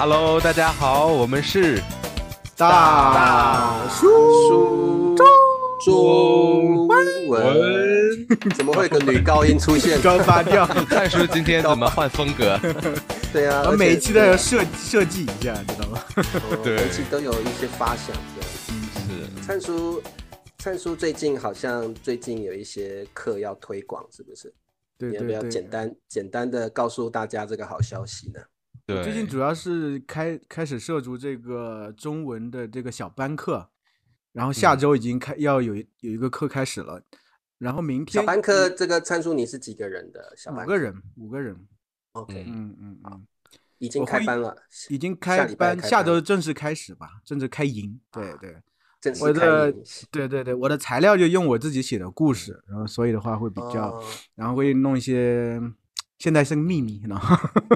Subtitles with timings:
[0.00, 1.78] Hello，大家好，我们是
[2.56, 5.14] 大叔
[5.84, 6.88] 中
[7.28, 8.26] 文，
[8.56, 10.00] 怎么会有个女高音出现？
[10.00, 10.66] 高发掉。
[10.88, 12.58] 灿叔今天怎么换风格？
[13.30, 16.02] 对啊，我每一期都要设设计一下，知道吗？
[16.64, 18.40] 对每一期都有一些发想的。
[18.94, 20.02] 是灿叔，
[20.56, 24.50] 灿叔最近好像最近有一些课要推广，是不是？
[24.96, 25.26] 对对对。
[25.26, 28.40] 你要不要简单简单的告诉大家这个好消息呢？
[28.94, 33.68] 对，最近主要是开开始涉足这个中文的这个小班课，
[34.32, 37.02] 然后下周已经开要有有一个课开始了，
[37.58, 40.64] 然后明天小班课这个参数你是几个人的小班？
[40.64, 41.56] 五个人，五个人。
[42.12, 43.26] OK，嗯嗯嗯，
[43.78, 44.56] 已经开班了，
[44.88, 48.00] 已经开班，下周正式开始吧，正式开营。
[48.10, 48.56] 对对。
[49.18, 49.72] 我的
[50.10, 54.04] 对对对，我的材料就用我自己写的故事，然后所以的话会比较，哦
[54.34, 55.58] 然后会弄一些，
[56.20, 57.20] 现在是个秘密呢。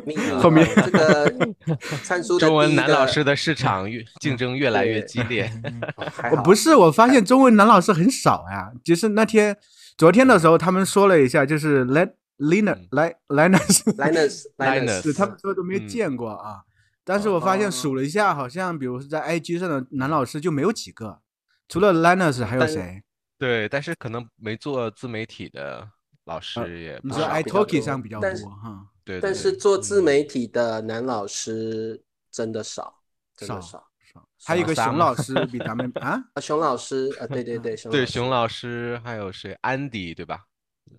[0.07, 5.50] 秘密后面哦这个 中文男老师的市场越竞争越来越激烈。
[6.45, 8.70] 不是，我发现中文男老师很少呀。
[8.84, 9.56] 就是那天
[9.97, 16.62] 昨天的时候，他们说了一下，就是 Let Linus 嗯来 Linus Linus Linus 是他们说都没嗯见过啊。
[17.03, 21.20] 但是我发现哦数了一下，好像比如说在 IG 上的男老师就没有几个，
[21.69, 23.03] 除了 Linus 还有谁？
[23.39, 25.89] 对，但是可能没做自媒体的
[26.25, 27.42] 老师也你说不少。
[27.42, 28.86] 比较 iTalki 多上比较但是多哈。
[29.05, 33.03] 对，对但是做自嗯媒体的男老师真的少，
[33.36, 33.91] 真的少少。
[34.12, 39.53] 少，还有一个熊老师比咱们 啊，啊，熊老师啊，对对对， 熊对老师熊老师还有谁？
[39.61, 40.44] 安迪对吧？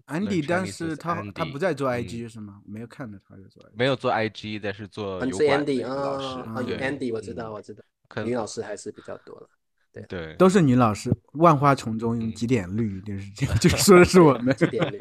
[0.06, 2.62] 安迪，但是他他不在做嗯 IG 是吗？
[2.66, 3.72] 没有看到他在做 IG。
[3.76, 6.50] 没有做 IG，但是做嗯是油管的 Andy 一个老啊师。
[6.50, 9.50] 啊对，Andy 我知嗯道我知道，可女老师还是比较多了。
[9.96, 14.54] 对对都是女老师，万花丛中嗯几点绿，就是这样，就说的是我们。
[14.58, 14.98] 几点绿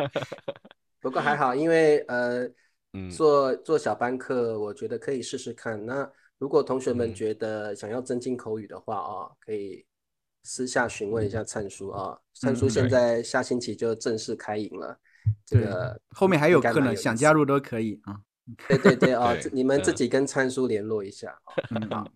[1.01, 2.49] 不过还好，因为呃，
[2.93, 5.85] 嗯做做小班课，我觉得可以试试看。
[5.85, 9.85] 那如果同学们嗯觉得想要增进口语的话啊，可以
[10.45, 12.17] 私下询问一下灿叔啊。
[12.33, 14.99] 灿叔嗯现在下星期就正式开营了，
[15.45, 18.21] 这个后面还有课呢，想加入都可以啊。
[18.69, 21.35] 对对对啊，你们自嗯己跟灿叔联络一下。
[21.91, 22.07] 好。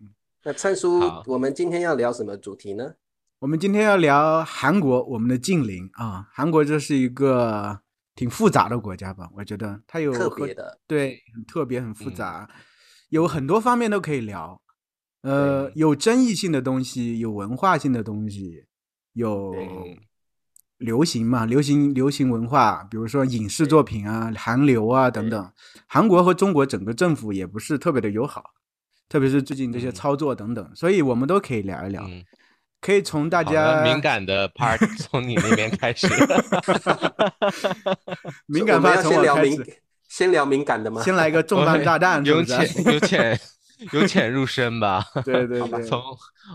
[0.43, 2.93] 那灿叔，我们今天要聊什么主题呢？
[3.39, 6.29] 我们今天要聊韩国，我们的近邻啊。
[6.31, 7.81] 韩国这是一个
[8.15, 9.29] 挺复杂的国家吧？
[9.35, 12.49] 我觉得它有特别的，对，很特别，很复嗯杂，
[13.09, 14.61] 有很多方面都可以聊。
[15.23, 18.63] 呃，有争议性的东西，有文化性的东西，
[19.11, 19.53] 有
[20.77, 25.51] 流行嘛，流行流行文化，比如说影视作品啊、韩流啊等等。
[25.85, 28.51] 韩国和中国整个政府也不是特别的友好，
[29.09, 32.03] 特别是最近这些嗯操作等等，所以我们都可以聊一聊。
[32.07, 32.23] 嗯，
[32.79, 36.07] 可以从大家敏感的 part 从你那边开始。
[38.47, 39.77] 敏感 part 从先聊敏我开始，，
[40.07, 41.01] 先聊敏感的吗？
[41.03, 42.43] 先来一个重磅炸弹， 是由？
[42.43, 43.39] 浅由浅
[43.93, 45.03] 由浅入深吧。
[45.25, 46.01] 对对对，从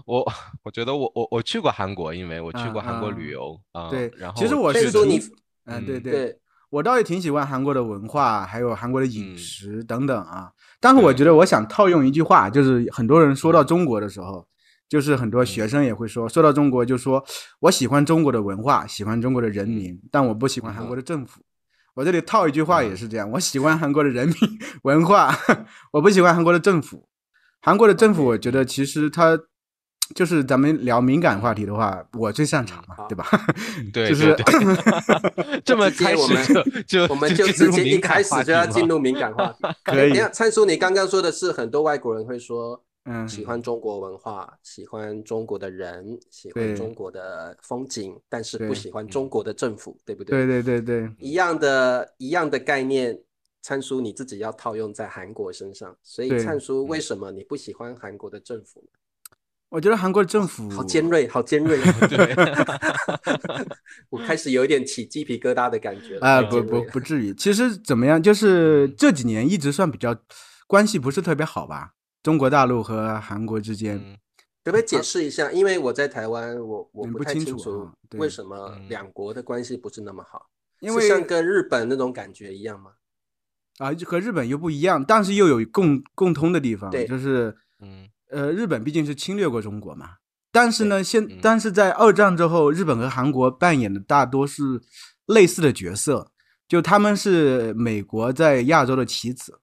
[0.07, 0.25] 我
[0.63, 3.89] 我觉得我我我去过韩国，因为我去过嗯韩国嗯旅游啊。
[3.91, 5.19] 对然后其实我是说你
[5.67, 6.39] 嗯，对嗯对，对
[6.71, 10.51] 我倒也挺喜欢韩国的文化，还有韩国的饮嗯食等等啊。
[10.85, 14.47] 但是我觉得我想套用一句话，就是很多人说到中国的时候，
[14.87, 17.25] 就是很多学生也会说，说到中国就说
[17.61, 20.95] 我喜欢中国的文化，喜欢中国的人民，但我不喜欢韩国。
[20.95, 21.41] 的政府。
[21.95, 24.37] 我这里套一句话也是这样，我喜欢韩国的人民
[24.85, 25.35] 文化，
[25.93, 27.09] 我不喜欢韩国的政府。
[27.63, 29.39] 韩国的政府，我觉得其实它
[30.15, 33.27] 就是咱们聊敏感话题的话，我最擅长嘛，对吧？
[33.93, 34.37] 对就是
[35.65, 36.53] 这么开始
[36.85, 39.59] 就就我们就直接一开始就要进入敏感话题。
[39.85, 50.63] 可以等一下，灿叔，你刚刚说的是很多外国人会说嗯，喜欢中国文化，喜欢中国的人，喜欢中国的风景，但是不喜欢中国的政府，对不对对？
[50.63, 53.19] 对对对，一样的，一样的概念，
[53.63, 55.95] 灿叔你自己要套用在韩国身上。
[56.03, 58.99] 所以，对灿叔，为什么你不喜欢韩国的政府呢？
[59.75, 61.77] 我觉得韩国政府好尖锐，好尖锐。
[62.09, 62.33] 对，
[64.09, 66.25] 我开始有一点起鸡皮疙瘩的感觉了。
[66.25, 67.35] 啊、太不不不至于。
[67.35, 70.17] 其实怎么样，就是这几年一直算比较
[70.69, 71.95] 关系不是特别好吧？
[72.23, 74.17] 中国大陆和韩国之间，嗯
[74.63, 75.51] 可不可以解释一下？
[75.51, 80.47] 因为我在台湾，我我不太清楚为什么嗯两国的关系不是那么好，
[80.79, 82.93] 因为像跟日本那种感觉一样吗？
[83.79, 90.11] 啊和日本又不一样，但是又有共共通的地方，就是嗯呃，日本毕竟是侵略过中国嘛。
[90.51, 94.81] 但是呢，现嗯但是在二战之后，日本和韩国扮演的大多是
[95.27, 96.31] 类似的角色，
[96.69, 99.59] 就他们是美国在亚洲的棋子，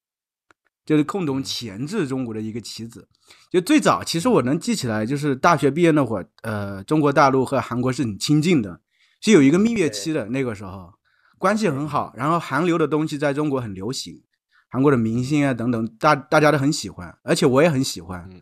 [0.86, 3.08] 就是共同嗯钳制中国的一个棋子。
[3.50, 8.82] 就最早，其实我能记起来，就是大学毕业那会儿，呃，中国大陆和韩国是很亲近的，
[9.22, 10.26] 是有一个蜜月期的。
[10.26, 10.94] 那个时候
[11.38, 14.22] 关系很好，然后韩流的东西在中国很流行，
[14.70, 18.28] 韩国的明星啊等等，大大家都很喜欢，而且我也很喜欢。
[18.30, 18.42] 嗯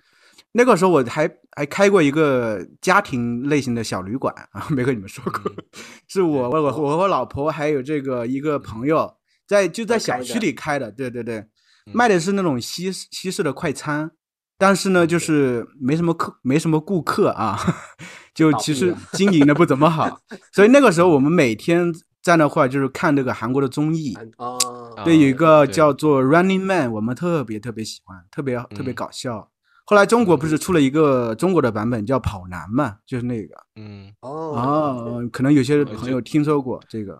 [0.53, 5.63] 那个时候我还还开过一个家庭类型的小旅馆啊，没跟你们说过，嗯
[6.07, 9.15] 是我我我和我老婆还有这个一个朋友
[9.47, 11.49] 在就在小区里开的，对对对，嗯
[11.93, 14.11] 卖的是那种西式西式的快餐，
[14.57, 17.57] 但是呢就是没什么客没什么顾客啊，
[18.33, 20.19] 就其实经营的不怎么好，
[20.51, 21.93] 所以那个时候我们每天
[22.23, 24.57] 在那块儿就是看这个韩国的综艺，哦，
[25.05, 29.51] 对，有一个叫做《Running Man》，我们特别特别喜欢，特别特别嗯搞笑。
[29.89, 33.55] 后来中国不是出了一个中国的版本叫《跑男》嘛，就是那个。
[33.75, 37.19] 嗯，哦，哦，可能有些朋友听说过这个。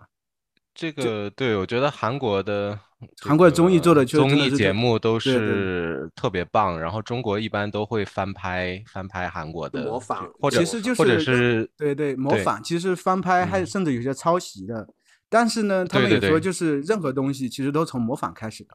[0.72, 2.78] 这个对我觉得韩国的
[3.22, 13.66] 韩国的综艺做得个确实真综艺节目都是特别棒，然后中国一般都会翻拍翻拍韩国的模仿或者其实就或者是是对对模仿，其实翻拍还嗯。
[13.66, 14.86] 甚至有些抄袭的。
[15.28, 16.40] 但是呢，他们也说，对。
[16.40, 18.70] 就是任何东西其实都从模仿开始的，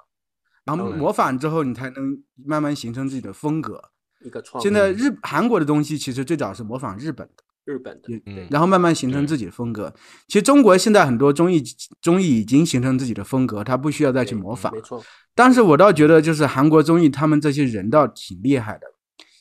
[0.66, 3.82] 然后嗯模仿之后，你才能慢慢形成自己的风格。
[4.26, 7.44] 一个创现在日韩国的东西其实最早是模仿日本的。
[7.66, 9.92] 日本的，嗯然后慢慢形成自己的风格。
[10.28, 11.64] 其实中国现在很多综艺
[12.00, 14.80] 综艺已经形成自己的风格，它不需要再去模仿没。
[14.82, 15.04] 错，
[15.34, 18.82] 但是我倒觉得，就是韩国综艺他们这些人倒挺厉害的。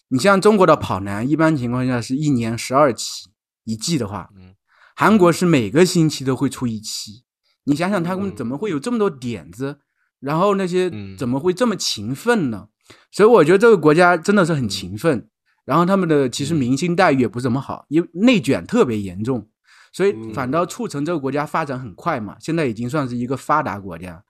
[0.09, 3.29] 你像中国的跑男，一般情况下是一年十二期，
[3.65, 4.55] 一季的话，嗯
[4.97, 7.25] 韩国是每个星期都会出一期。
[7.65, 9.81] 你想想，他们嗯怎么会有这么多点子？
[10.25, 12.69] 然后那些嗯怎么会这么勤奋呢？
[13.11, 15.29] 所以我觉得这个国家真的是很勤奋。
[15.65, 19.49] 然后他们的其实嗯明星待遇也不怎么好，因为内卷特别严重，
[19.93, 22.37] 所以嗯反倒促成这个国家发展很快嘛。
[22.39, 24.23] 现在已经算是一个发达国家，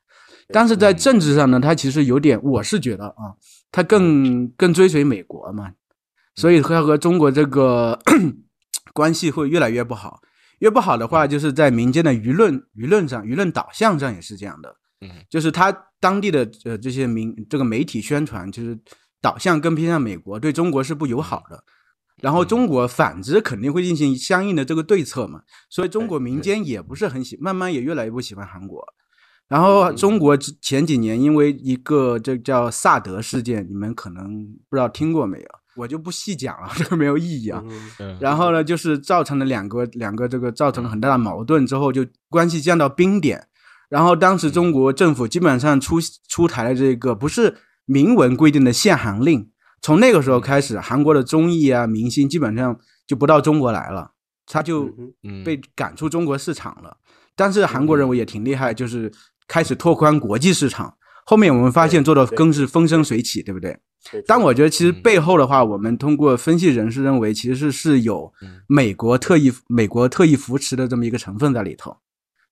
[0.53, 3.35] 但是在政治上呢，它其实有点，我是觉得啊，
[3.73, 5.73] 它更更追随美国嘛，
[6.37, 7.99] 所以它和中国这个
[8.95, 10.21] 关系会越来越不好。
[10.61, 14.77] 越不好的话，就是在民间的舆论舆论上、舆论导向上也是这样的。
[15.05, 15.71] 嗯就是他
[16.01, 18.79] 当地的呃这些民这个媒体宣传，就是
[19.21, 21.65] 导向更偏向美国，对中国是不友好的。
[22.23, 28.83] 然后中国反之肯定会进行相应的这个对策嘛，所以中国民间也不是很喜，慢慢也越来越不喜欢韩国。
[29.49, 35.47] 然后中国前几年因为一个这叫萨德事件，你们可能不知道听过没有？
[35.77, 37.63] 我就不细讲了， 这个没有意义啊。
[38.21, 43.49] 然后呢，就是造成了两个两个这个造成了很大的矛盾之后，就关系降到冰点。
[43.95, 49.49] 然后当时中国政府基本上出出台了这个不是明文规定的限韩令，
[49.81, 52.77] 从那个时候开始，韩国的综艺啊明星基本上
[53.07, 54.11] 就不到中国来了，
[54.47, 54.91] 他就
[55.45, 56.97] 被赶出中国市场了。
[57.37, 59.13] 但是韩国人我也挺厉害，就是
[59.47, 60.93] 开始拓宽国际市场。
[61.25, 63.79] 后面我们发现做的更是风生水起，对不对？
[64.27, 71.97] 但我觉得其实嗯背后的话，我们通过分析人士认为，其实是有嗯美国特意美国特意扶持的这么一个成分在里头，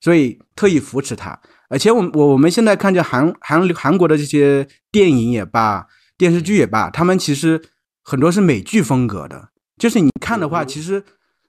[0.03, 1.41] 所以特意扶持他。
[1.71, 5.87] 而且我我我们现在看见韩韩韩国的这些电影也罢，
[6.19, 7.63] 电视剧也罢，他们其实
[8.03, 11.03] 很多是美剧风格的，就是你看的话，嗯其实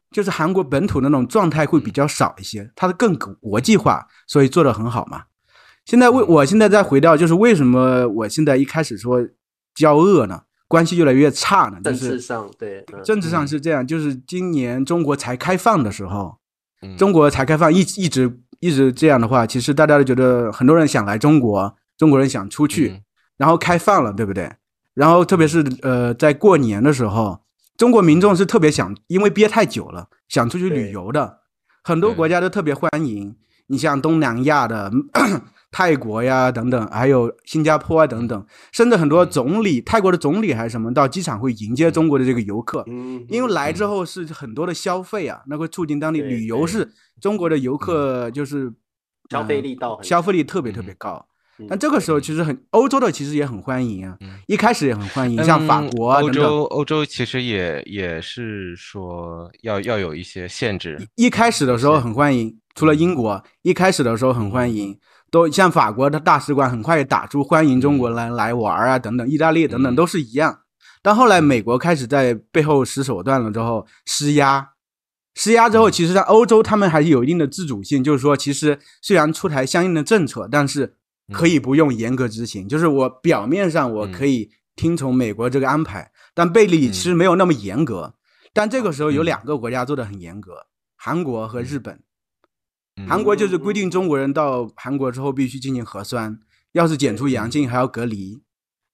[0.10, 5.24] 就是韩国本土那种状态会比较少一些，它的更国际化，所以做得很好嘛。
[5.84, 9.28] 现在为我现在再回到，就是为什么我现在一开始说
[9.76, 10.44] 交恶呢？
[10.70, 11.78] 关系越来越差呢？
[11.84, 16.38] 就政治是上对，嗯政治上是这样，就是今年中国才开放的时候，
[16.82, 23.02] 嗯中国才开放一一直一直这样的话，其实大家都觉得很多人想来中国，中国人想出去，嗯
[23.36, 24.50] 然后开放了，对不对？
[24.94, 27.42] 然后特别是呃，在过年的时候，
[27.76, 31.40] 中国民众是特别想，因为憋太久了，想出去旅游的，
[31.84, 33.36] 很多国家都特别欢迎。
[33.68, 34.92] 你像东南亚的
[35.74, 48.72] 泰国呀等等，还有新加坡啊等等，甚至很多总理，泰国的总理还是什么，到机场会迎接中国的这个游客，嗯，因为来之后是很多的消费啊，那会促进当地旅游是中国的游客就是
[49.32, 51.26] 消费呃力道很消费力特别特嗯别高。
[51.58, 51.66] 嗯。
[51.68, 56.22] 但这个时候其实很欧洲的其实也很欢迎啊嗯，一开始也很欢迎，像法嗯国啊。
[56.22, 64.98] 欧洲欧洲其实也也是说要要有一些限制，一开始的时候很欢迎，除了英国，一开始的时候很欢迎，
[65.34, 69.96] 都像法国的大使馆很快也打出欢迎中国人来玩啊等等，意大利等等嗯。
[69.96, 70.60] 都是一样。
[71.02, 74.70] 但后来美国开始在背后使手段了之后施压，
[75.34, 80.98] 施压之后，其实在欧洲他们还是有一定的自主性，就是说其实虽然出台相应的政策，但是
[81.32, 88.14] 可以不用严格执行，就是我表面上我可以听从美国这个安排，但背地里其实没有那么严格。
[88.54, 89.26] 但这个时候有嗯。
[89.26, 90.52] 两个国家做的很严格，
[90.96, 92.04] 韩国和日本。
[92.96, 96.40] 嗯韩国就是规定中国人到韩国之后必须进行核酸，
[96.74, 98.42] 要是检出阳性还要隔离。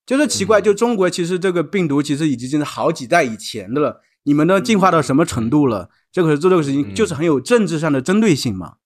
[0.06, 5.90] 就是奇怪，嗯就中国其实这个病毒其实已经是好几代以前的了，你们都进化到什么程度了？
[6.10, 8.76] 这个做这个事情嗯就是很有政治上的针对性嘛。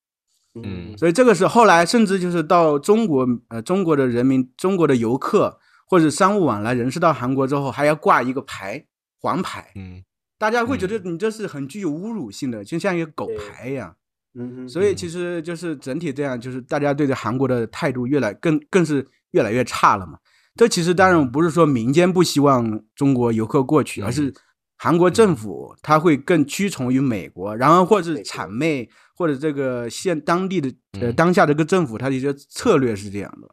[0.54, 8.84] 嗯所以这个是后来甚至就是到中国，呃，中国的人民、中国的游客或者商务往来人士到韩国之后，还要挂一个牌，
[9.20, 10.04] 黄牌，嗯
[10.38, 13.96] 大家会觉得你这是很具有侮辱性的，就像一个狗牌一样。
[14.36, 20.18] 嗯哼，所以其实就是整体这样，就是大家对这韩国的态度越来更更是越来越差了嘛。
[20.56, 24.32] 这其实当然不是说民间不希望中国游客过去，而是
[24.76, 30.68] 韩国政府他会更屈从于美国，然后或者是谄媚或者这个现当地的
[31.00, 31.14] 呃嗯。
[31.14, 33.48] 当下这个政府他的一些策略是这样的。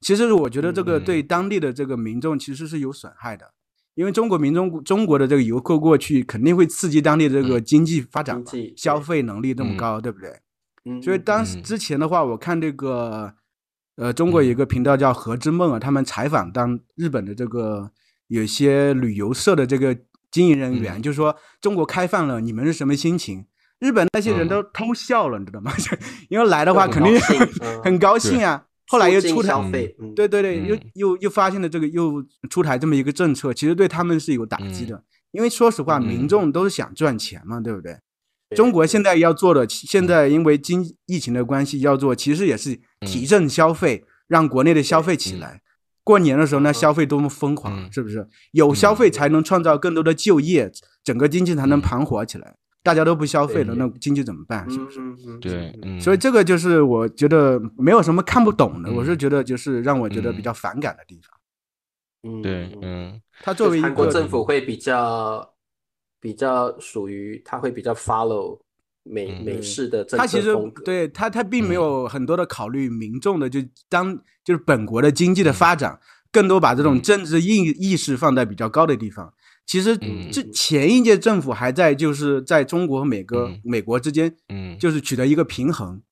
[0.00, 1.04] 其实我觉得这个嗯。
[1.04, 3.52] 对当地的这个民众其实是有损害的，
[3.94, 8.44] 因为中国民众中国的这个游客过去肯定会刺激当地的这个嗯经济发展嘛
[8.76, 10.30] 消费能力这么嗯高，对不对？
[10.84, 13.34] 嗯所以当时嗯之前的话，我看这个，
[13.96, 17.90] 呃，中国有一嗯个频道叫何之梦啊，他们采访当日本的这个
[18.28, 19.96] 有些旅游社的这个
[20.30, 23.44] 经营人员，嗯就说中国开放了，你们是什么心情？
[23.80, 25.72] 日本那些人嗯都偷笑了，你知道吗？
[26.30, 28.66] 因为来的话肯定很高兴嗯 很高兴啊。
[28.90, 30.12] 后来又出台消费，嗯。
[30.16, 30.80] 对对对，又嗯。
[30.94, 32.20] 又又发现了这个又
[32.50, 35.04] 出台这么一个政策，其实对他们是有打击的。
[35.30, 36.02] 因为说实话，嗯。
[36.02, 37.96] 民众都是想赚钱嘛，对不对？
[38.56, 45.62] 中国现在要做的，现在因为经疫情的关系要做，其实也是提振消费，让国内的消费起来。
[46.02, 46.74] 过年的时候呢，嗯。
[46.74, 47.92] 消费多么疯狂，嗯。
[47.92, 48.26] 是不是？
[48.50, 50.72] 有消费才能创造更多的就业，
[51.04, 51.80] 整个经济才能嗯。
[51.80, 52.56] 盘活起来。
[52.82, 54.68] 大家都不消费了，那经济怎么办？
[54.70, 55.00] 是嗯不是？
[55.00, 61.38] 嗯嗯，对所以这个就是我觉得没有什么看不懂的，嗯我是觉得就是让我觉得嗯比较反感的地方。
[62.22, 65.54] 嗯对嗯嗯它作为一韩国个政府会比较
[66.20, 68.58] 比较属于，他会比较 follow
[69.02, 70.54] 美嗯美式的政他其实。
[70.84, 75.98] 对他他并没嗯有很多的考虑民众的，就当就是本国的经济的发展，
[76.30, 79.32] 更多把这种嗯政治意意识放在比较高的地方。
[79.70, 84.76] 其实嗯这前一届政府还在就是在中国和美国嗯美国之间，嗯。
[84.80, 86.02] 就是取得一个平衡。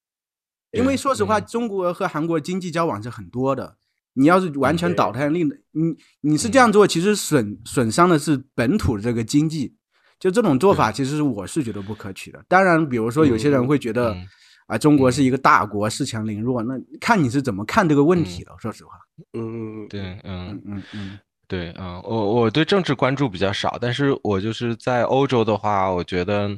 [0.70, 1.46] 因为说实话，嗯。
[1.46, 3.76] 中国和韩国经济交往是很多的。
[4.12, 9.74] 你要是完全倒台令的，你你是这样做，其实损损伤的是本土这个经济。
[10.20, 12.40] 就这种做法，其实是我是觉得不可取的。
[12.46, 14.12] 当然，比如说有些人会觉得。
[14.14, 14.24] 嗯
[14.68, 18.54] 啊，中国是一个大国，恃强凌弱，那看你是怎么看这个问题了。
[18.60, 18.90] 说实话，
[19.32, 20.50] 嗯对嗯。
[20.50, 26.50] 嗯嗯嗯对啊，我我对政治关注比较少，但是我就是在欧洲的话，我觉得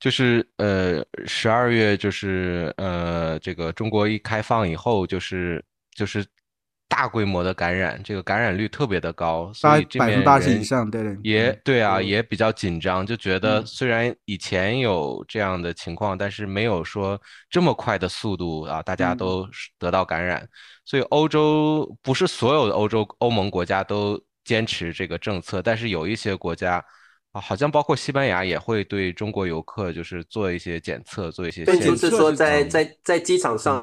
[0.00, 5.62] 就是呃十二月就是呃这个中国一开放以后，就是
[5.94, 6.24] 就是
[6.94, 17.18] 大规模的感染，这个感染率特别的高，所八以这边百分之八十以人上，对对，也对啊，嗯也比较紧张，就觉得嗯虽然以前有这样的情况，但是没有说
[17.48, 20.46] 这么快的速度啊，大家嗯都得到感染。
[20.84, 26.84] 所以欧洲不是所有的欧洲欧盟国家都坚持这个政策，但是有一些国家
[27.32, 31.80] 啊，好像包括西班牙也会对中国游客就是做一些检测，做一些对。
[31.80, 33.82] 就是说在嗯在在机场上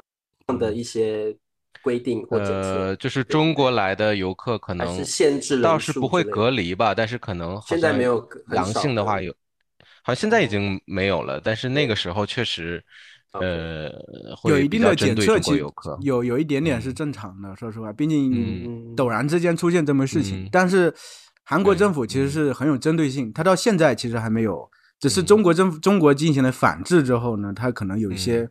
[0.58, 1.34] 的一些
[1.82, 9.32] 规定或者呃，，就是中国来的游客可还能是限制人倒是不会隔离吧，但是可能现在没有阳性的话有，
[10.02, 12.82] 好像现在已经没有了，但是那个时候确实，
[13.32, 13.90] 呃，
[14.48, 15.98] 有一定的检测其实国游客。
[16.02, 16.94] 有有一点点是嗯。
[16.94, 18.32] 正常的，说实话，毕竟
[18.64, 20.48] 嗯陡然之间出现这么事情，嗯。
[20.50, 20.92] 但是
[21.44, 22.30] 韩国政府其实嗯。
[22.30, 25.26] 是很有针对性，他到现在其实还没有，只是嗯。
[25.26, 28.50] 中国政府中国进行了反制之后呢，他可能有一些、嗯。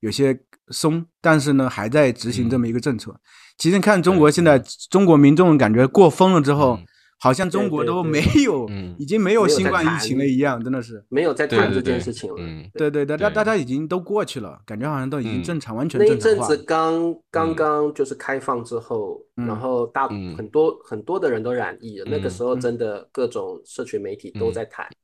[0.00, 3.14] 有些松，但是呢还在执行这嗯么一个政策。
[3.56, 4.58] 其实看中国现在
[4.90, 6.86] 中国民众感觉过疯了之后，嗯
[7.20, 11.02] 好像中对对对国都没有，嗯已经没有新冠疫情了一样，真的是。
[11.08, 12.36] 没有在谈这对对对件事情了。
[12.38, 16.64] 嗯对对，大家对大家已经都过去了，感觉好像都已经嗯正常，完全正常化阵子。
[16.64, 24.96] 刚刚嗯刚就是开放之后，嗯然后大嗯很多很多的人都染疫了，那个嗯时候嗯真的各种社群媒体都嗯在谈，对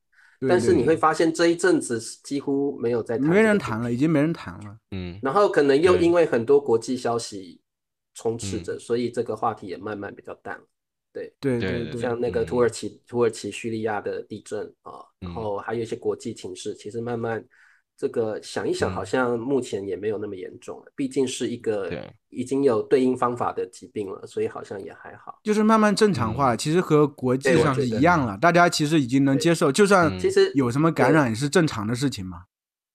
[0.48, 3.96] 但是你会发现这一阵子几乎没有在谈，没人谈了，已。
[3.96, 4.76] 经没人谈了。
[4.92, 7.60] 嗯然后可能又因为很多国际消息
[8.14, 10.64] 充斥嗯着，所以这个话题也慢慢比较淡了。
[11.12, 17.44] 对对对对像那个嗯土耳其、土耳其、叙利亚的地震啊，然嗯后还有一些国际情势，其实慢慢
[18.00, 20.90] 这个想一想，嗯好像目前也没有那么严重了。
[20.96, 25.38] 毕竟是一个对已经有对应方法的疾病了，所以好像也还好。
[25.44, 32.44] 就是慢慢正常化，嗯其实和国际上是一样了，大家其实已经能接受，就算嗯其实有什么感染也是正常的事情嘛，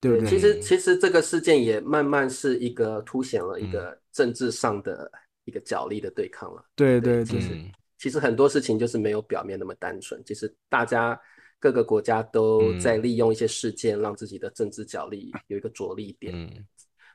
[0.02, 0.28] 对不对？
[0.28, 5.12] 其实嗯其实这个事件也慢慢是一个凸显了一嗯个政治上的
[5.44, 6.66] 一个角力的对抗了。
[6.76, 11.20] 对对对对其实嗯其实很多事情就是没有表面那么单纯，其实大家
[11.60, 12.80] 各个国家都嗯。
[12.80, 16.34] 在利用一些事件，让自己的政治角力有一个着力点。
[16.36, 16.66] 嗯。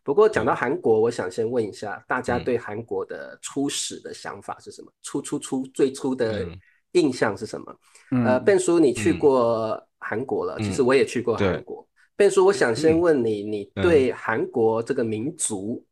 [0.03, 2.45] 不过讲到韩国，我想先问一下大家嗯。
[2.45, 4.91] 对韩国的初始的想法是什么？
[5.03, 6.59] 初初初最初的嗯。
[6.93, 7.77] 印象是什么？
[8.11, 9.19] 嗯呃，笨叔你去嗯。
[9.19, 10.87] 过韩国了，其实嗯。
[10.87, 11.87] 我也去过韩国。
[12.17, 15.83] 贝叔，我想先问你，你对韩国这个民族，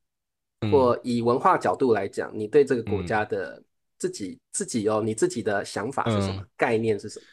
[0.70, 3.62] 或以文化角度来讲，你对这个国家的
[3.98, 6.44] 自己自己哦，你自己的想法是什么？
[6.54, 7.26] 概念是什么？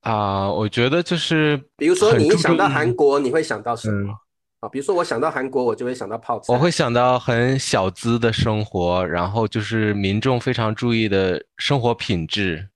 [0.00, 4.14] 啊，我觉得就是，比如说你一想到韩国，你会想到什么？
[4.60, 6.52] 啊，比如说我想到韩国，我就会想到泡菜。
[6.52, 12.68] 我会想到很小资的生活，然后就是民众非常注意的生活品质。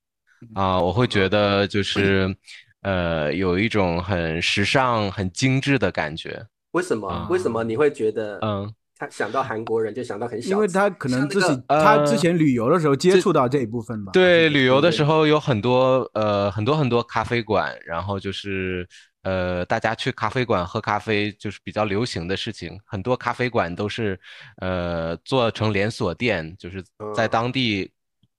[0.55, 2.35] 啊，我会觉得就是，
[2.83, 6.47] 呃，有一种很时尚、很精致的感觉。
[6.73, 7.27] 为什么？
[7.31, 8.39] 为什么你会觉得？
[8.43, 8.75] 嗯。
[8.97, 14.13] 他想到韩国人就想到很小，因为他可能自己他之前旅游的时候接触到这一部分吧。
[14.13, 18.87] 对，旅游的时候有很多呃很多很多咖啡馆，然后就是
[19.25, 22.79] 呃大家去咖啡馆喝咖啡就是比较流行的事情。
[22.85, 24.19] 很多咖啡馆都是
[24.61, 26.85] 呃做成连锁店，就是
[27.15, 27.91] 在当地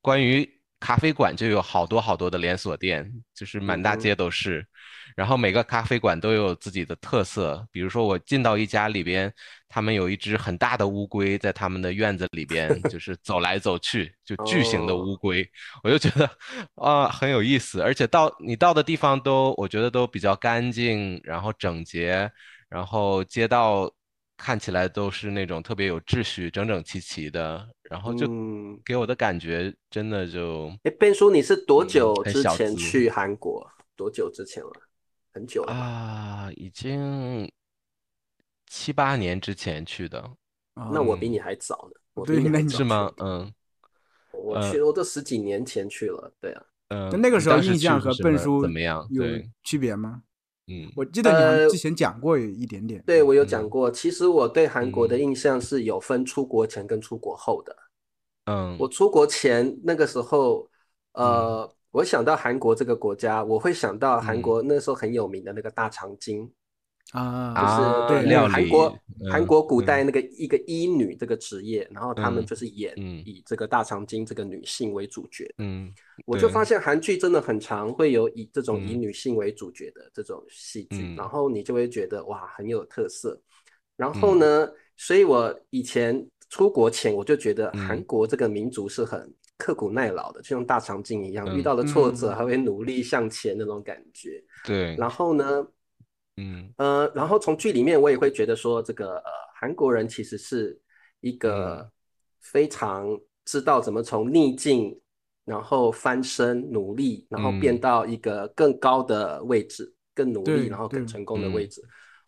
[0.02, 0.50] 关于
[0.86, 4.64] 咖啡馆就有好多好多的连锁店，就是满大街都是。
[5.16, 9.34] 然后每个咖啡馆都有自己的特色，比如说我进到一家里边，
[9.68, 15.50] 他们有一只很大的乌龟在他们的院子里边， 就是走来走去，就巨型的乌龟，
[15.82, 16.30] 我就觉得
[16.76, 22.30] 啊很有意思，而且到你到的地方都我觉得都比较干净，然后整洁，
[22.70, 23.92] 然后街道
[24.38, 28.28] 看起来都是那种特别有秩序、整整齐齐的，然后就
[28.84, 33.70] 给我的感觉真的就哎，Ben 叔，你是多久之前去韩国？
[33.96, 34.72] 多久之前了？
[35.32, 37.52] 很久了啊，已经
[38.68, 40.32] 七八年之前去的。
[40.74, 42.00] 那我比你还早呢。
[42.16, 43.12] 我比你是吗？
[43.18, 43.54] 嗯，
[44.32, 46.32] 我去，我都十几年前去了。
[46.40, 49.06] 对啊，嗯，那个时候印象和笨叔怎么样？
[49.12, 49.24] 有
[49.64, 50.24] 区别吗？
[50.68, 53.04] 嗯，我记得你之前讲过一点点。
[53.06, 53.90] 对，我有讲过。
[53.92, 57.76] 其实我对韩国的印象是有分出国前跟出国后的。
[58.46, 60.70] 嗯，我出国前那个时候，
[61.14, 61.72] 呃。
[61.96, 66.52] 我想到韩国这个国家，我会想到韩国那时候很有名的那个大长今
[67.12, 69.00] 啊，就是对韩国
[69.32, 75.50] 韩国古代那个一个医女这个职业，然后他们就是演以这个大长今这个女性为主角。
[75.60, 75.94] 嗯，
[76.26, 83.40] 我就发现韩剧真的很常会有以这种以女性为主角的这种戏剧，然后你就会觉得哇很有特色。
[83.96, 89.34] 然后呢，所以我以前出国前我就觉得韩国这个民族是很。
[89.58, 94.44] 刻苦耐劳的，就像大长今一样，遇到了挫折还会努力向前那种感觉。
[94.66, 94.94] 对。
[94.98, 95.66] 然后呢，
[96.38, 96.74] 嗯。
[96.78, 100.80] 呃，然后从剧里面我也会觉得说，这个呃韩国人其实是
[101.22, 101.90] 一个
[102.42, 103.08] 非常
[103.46, 105.00] 知道怎么从逆境，
[105.46, 111.82] 然后翻身努力，然后变到一个更高的位置，更努力，然后更成功的位置。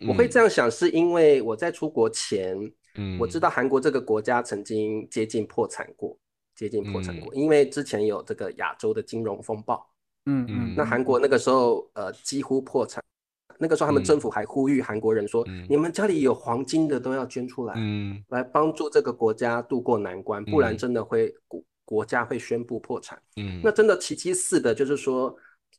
[0.08, 2.58] 我会这样想，是因为我在出国前，
[2.96, 6.18] 嗯，我知道韩国这个国家曾经接近破产过。
[6.56, 9.88] 接近破产过，因为之前有这个亚洲的金融风暴，
[10.26, 13.00] 嗯嗯，那韩国那个时候呃几乎破产，
[13.60, 25.36] 那个时候他们政府还呼吁韩国人说，你们家里有黄金的都要捐出来，嗯，来帮助这个国家渡过难关，不然真的会国国家会宣布破产，嗯，那真的奇迹似的，就是说，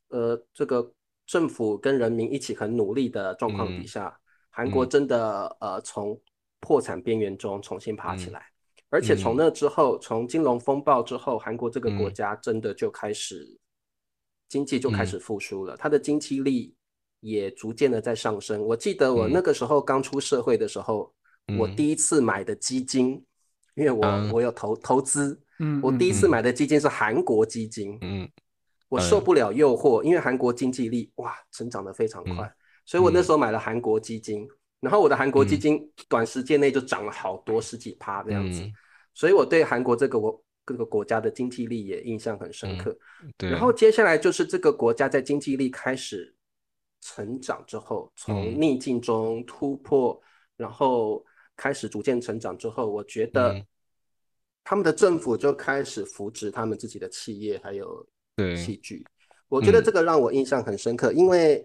[0.08, 0.92] 呃，这个
[1.26, 4.18] 政府跟人民一起很努力的状况底下，
[4.50, 6.18] 韩国真的呃从
[6.60, 8.46] 破产边缘中重新爬起来。
[8.90, 13.46] 而且从那之后，从金融风暴之后，韩国这个国家真的就开始
[14.48, 16.74] 经济就开始复苏了，它的经济力
[17.20, 18.62] 也逐渐的在上升。
[18.62, 21.12] 我记得我那个时候刚出社会的时候，
[21.58, 23.24] 我第一次买的基金，
[23.74, 28.28] 因为我我有投投资，嗯，我第一次买的基金是韩国基金，嗯，
[28.88, 32.52] 我受不了诱惑，因为韩国经济力哇成长的非常快，
[32.84, 34.48] 所以我那时候买了韩国基金。
[34.80, 38.62] 然后我的韩国基金短时间内就涨了好多十几趴这样子，
[39.12, 42.96] 所以我对韩国这个我各个国家的经济力也印象很深刻。
[43.36, 43.50] 对。
[43.50, 46.32] 然后接下来就是这个国家在经济力开始
[47.00, 50.20] 成长之后，从逆境中突破，
[50.56, 51.24] 然后
[51.56, 53.64] 开始逐渐成长之后，我觉得
[54.64, 58.06] 他们的政府就开始扶植他们自己的企业还有
[58.56, 59.06] 戏剧。
[59.48, 61.64] 我觉得这个让我印象很深刻，因为。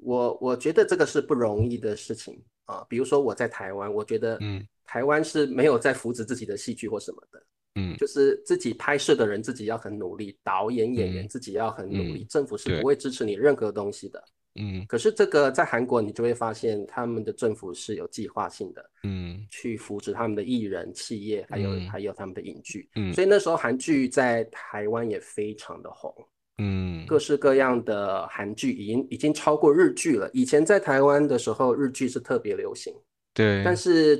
[0.00, 7.42] 我我觉得这个是不容易的事情啊，比如说我在台湾，我觉得，嗯，台湾是没有在扶持自己的戏剧或什么的，
[7.76, 14.22] 嗯，就是自己拍摄的人自己要很努力，导演演员自己要很努力，政府是不会支持你任何东西的，
[14.58, 26.12] 嗯，可是这个在韩国你就会发现他们的政府是有计划性的，嗯，去扶持他们的艺人、企业，还有还有他们的影剧，嗯，所以那时候韩剧在台湾也非常的红。
[26.58, 30.30] 嗯，各式各样的韩剧已经已经超过日剧了。
[30.32, 32.94] 以前在台湾的时候，日剧是特别流行，
[33.34, 33.62] 对。
[33.62, 34.18] 但是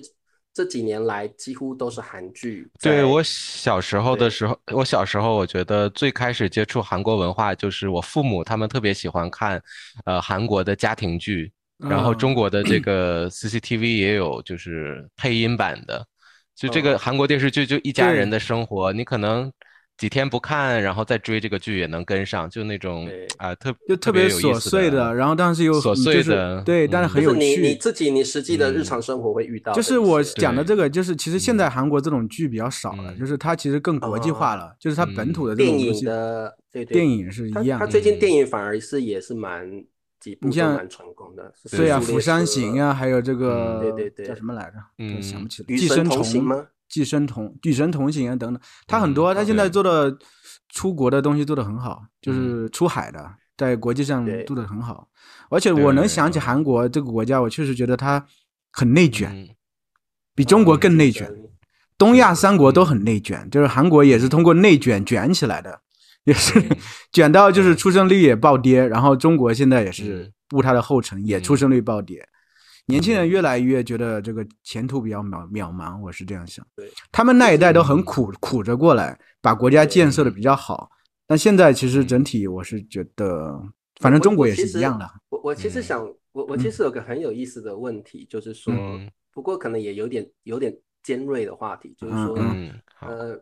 [0.57, 2.67] 这几年来，几乎都是韩剧。
[2.81, 9.63] 对我小时候的时候，我小时候我觉得最开始接触韩国文化，就是我父母他们特别喜欢看，
[10.07, 11.53] 呃，韩国的家庭剧。
[11.79, 16.03] 然后中哦国的这 个 CCTV 也有就是配音版的，
[16.55, 19.53] 就这个哦韩国电视剧就一家人的生活，你可能
[19.97, 27.75] 几天不看，然后再追这个剧也能跟上，就那种对啊特就特别琐碎的，然后但是又琐嗯就是碎的对，但是嗯很有就是你你。
[27.77, 37.87] 自己你实际的日嗯常生活会遇到就是我讲的这个，就是其实现嗯在韩国这种剧比较少了，嗯就是它其实更国际化了，就是它本土的这电影种东西，的对对电影是一样的。
[37.87, 39.67] 他最近嗯电影反而是也是蛮
[40.21, 44.77] 几部都你像蛮成功的，对啊，釜山行啊，还有这个嗯对对对叫什么来着？
[44.99, 45.77] 嗯想不起来。
[45.77, 46.67] 寄生虫吗？
[46.89, 50.17] 寄生虫、与神同行啊等等，它很多，嗯它现在做的
[50.69, 55.09] 出国的东西做的很好，就是出海的，在国际上做的很好。
[55.51, 58.25] 而且我能想起韩国这个国家，我确实觉得它
[58.73, 59.49] 很内卷，嗯
[60.35, 61.31] 比中国嗯更内卷。
[61.99, 62.87] 东亚三国都嗯。
[62.87, 65.81] 很内卷，就是韩国也是通过内卷卷起来的，
[66.25, 66.77] 也是嗯
[67.11, 70.33] 卷到就是出生率也暴跌，然后中国现在也是嗯。
[70.49, 71.57] 步它的后尘，也出嗯。
[71.57, 72.29] 生率暴跌。
[72.87, 76.89] 年轻人越来越觉得这个前途比较渺渺茫，我是这样想对。
[77.11, 80.89] 他们那一代都很嗯苦苦着过来，把国家建设的比较好。
[81.27, 83.61] 但现在其实整体我是觉得，
[84.01, 85.11] 反正中国也是一样的。
[85.31, 90.73] 我我其实嗯想，我我其实有个很有意思的问题，就是说嗯，不过可能也有点有点
[91.03, 92.39] 尖锐的话题，就是说，
[93.01, 93.37] 呃，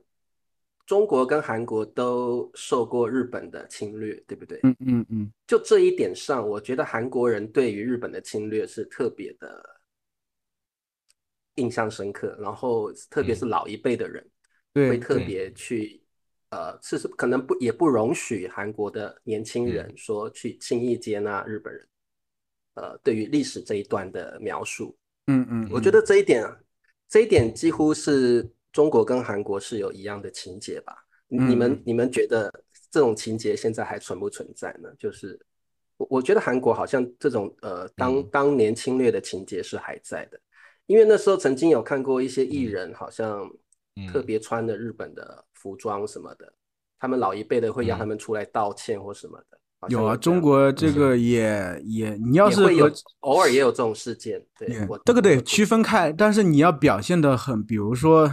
[0.86, 4.60] 中国跟韩国都受过日本的侵略，对不对？
[4.62, 9.80] 嗯嗯嗯，就这一点上，我觉得韩国人对于日本的侵略是特别的
[11.56, 14.26] 印象深刻，然后特别是老一辈的人
[14.72, 16.00] 对会特别去。
[16.50, 21.88] 呃，是是可能不也不容许韩国的年轻人说去轻易接纳日本人，
[22.74, 26.56] 呃，对于历史这一段的描述，嗯嗯，我觉得这一点啊，
[27.08, 30.92] 这一点几乎是中国跟韩国是有一样的情节吧？
[31.28, 32.52] 你们你们觉得
[32.90, 34.88] 这种情节现在还存不存在呢？
[34.98, 35.40] 就是
[35.96, 40.38] 我我觉得韩国好像这种呃当嗯当年侵略的情节是还在的，
[40.86, 43.48] 因为那时候曾经有看过一些艺嗯人好像
[43.96, 46.52] 嗯特别穿的日本的服装什么的，
[46.98, 49.58] 他们老一辈的会要嗯他们出来道歉或什么的。
[49.88, 58.30] 有啊，中国这嗯个也也，你要是会有偶尔也有这种事件，对我这个得区分开，但是你要表现的很，比如说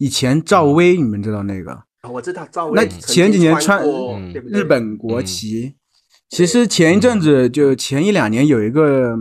[0.00, 1.72] 以前赵薇，你们知道那个？
[2.00, 3.86] 啊我知道赵薇那前几年穿
[4.46, 5.26] 日本国嗯。
[5.26, 5.74] 旗，
[6.30, 9.14] 其实前一阵子就前一两年有一个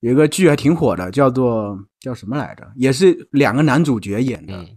[0.00, 2.70] 有一个剧还挺火的，叫做叫什么来着？
[2.76, 4.68] 也是两个男主角演的，嗯。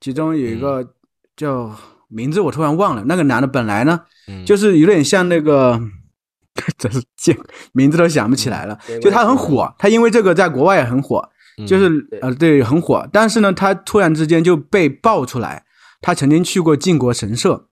[0.00, 0.84] 其中有一个
[1.36, 1.72] 叫
[2.08, 4.44] 名字我突然忘了，那个男的本来呢嗯。
[4.44, 5.80] 就是有点像那个。
[6.78, 7.36] 真是见
[7.72, 11.22] 名字都想不起来了，就他很火，他因为这个在国外也很火，
[11.64, 15.64] 就是对呃对很火，但是呢，他突然之间就被爆出来，
[16.00, 17.68] 他曾经去过靖国神社，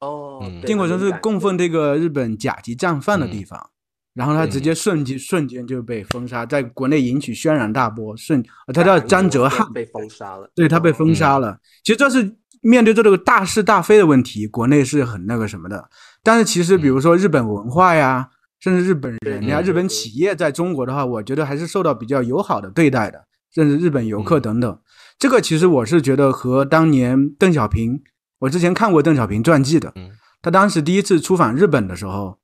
[0.00, 3.46] 哦嗯，靖国神社供奉这个日本甲级战犯的地嗯。
[3.46, 3.70] 方，
[4.14, 11.58] 然后他直接瞬间瞬间就被封杀，在国内引起轩然大波，瞬呃他叫张哲瀚，被封杀了，对他被哦封杀了。
[11.82, 15.90] 其实这是面对这个大是大非的问题，国内是很那个什么的。
[16.22, 18.30] 但是其实比如说日本文化呀，
[18.64, 24.40] 甚至日本人呀、对日本企业在中国的话，我觉得还是受到比较友好的对待的，甚至日本游客嗯。
[24.40, 24.80] 等等。
[25.18, 28.00] 这个其实我是觉得和当年邓小平，
[28.38, 30.12] 我之前看过邓小平传记的，嗯。
[30.40, 32.38] 他当时第一次出访日本的时候，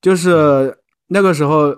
[0.00, 1.76] 就是那个时候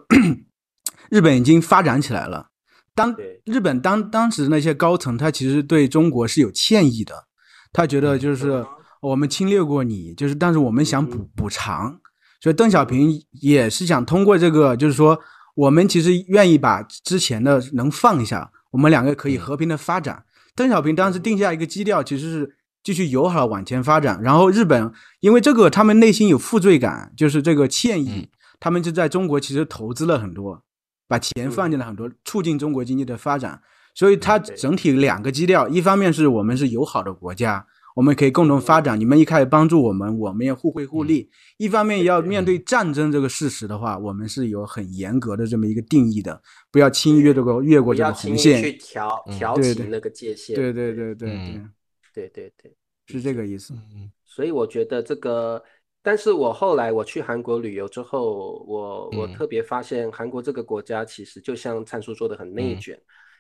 [1.11, 2.51] 日本已经发展起来了。
[2.95, 7.27] 当日本当当时那些高层，他其实对中国是有歉意的，
[7.73, 8.67] 他觉得就是嗯
[9.01, 11.11] 我们侵略过你，就是但是我们想嗯。
[11.11, 11.99] 补补偿，
[12.41, 15.19] 所以邓小平也是想通过这个，就是说
[15.55, 20.25] 我们其实愿意把之前的能放下，我们两个可以嗯和平的发展。
[20.55, 24.21] 邓小平当时定下一个基调，其实是继续友好往前发展。
[24.23, 28.29] 然后日本因为这个，他们内心有负罪感，就是这个歉意，嗯
[28.61, 30.63] 他们就在中国其实投资了很多，
[31.07, 33.61] 把钱放进了很多，促进中国经济的发展。
[33.95, 37.67] 所以它整体两个基调，一方面是我们是友好的国家，
[37.99, 48.63] 我们可以共同发展，你们一开始帮助我们，我们也互惠互利；一方面要面对战争这个事实的话，我们是有很严格的这么一个定义的，不要轻易越这个越过这个红线。
[48.63, 50.55] 去调嗯挑对对起那个界限。
[50.55, 51.71] 对对对对对嗯，
[52.15, 52.73] 对对对，
[53.09, 53.75] 是这个意思。
[53.75, 55.61] 嗯所以我觉得这个，
[56.01, 62.97] 但是我后来我去韩国旅游之后，我我嗯特别发现韩国这个国家其实就像灿叔说的很内嗯卷。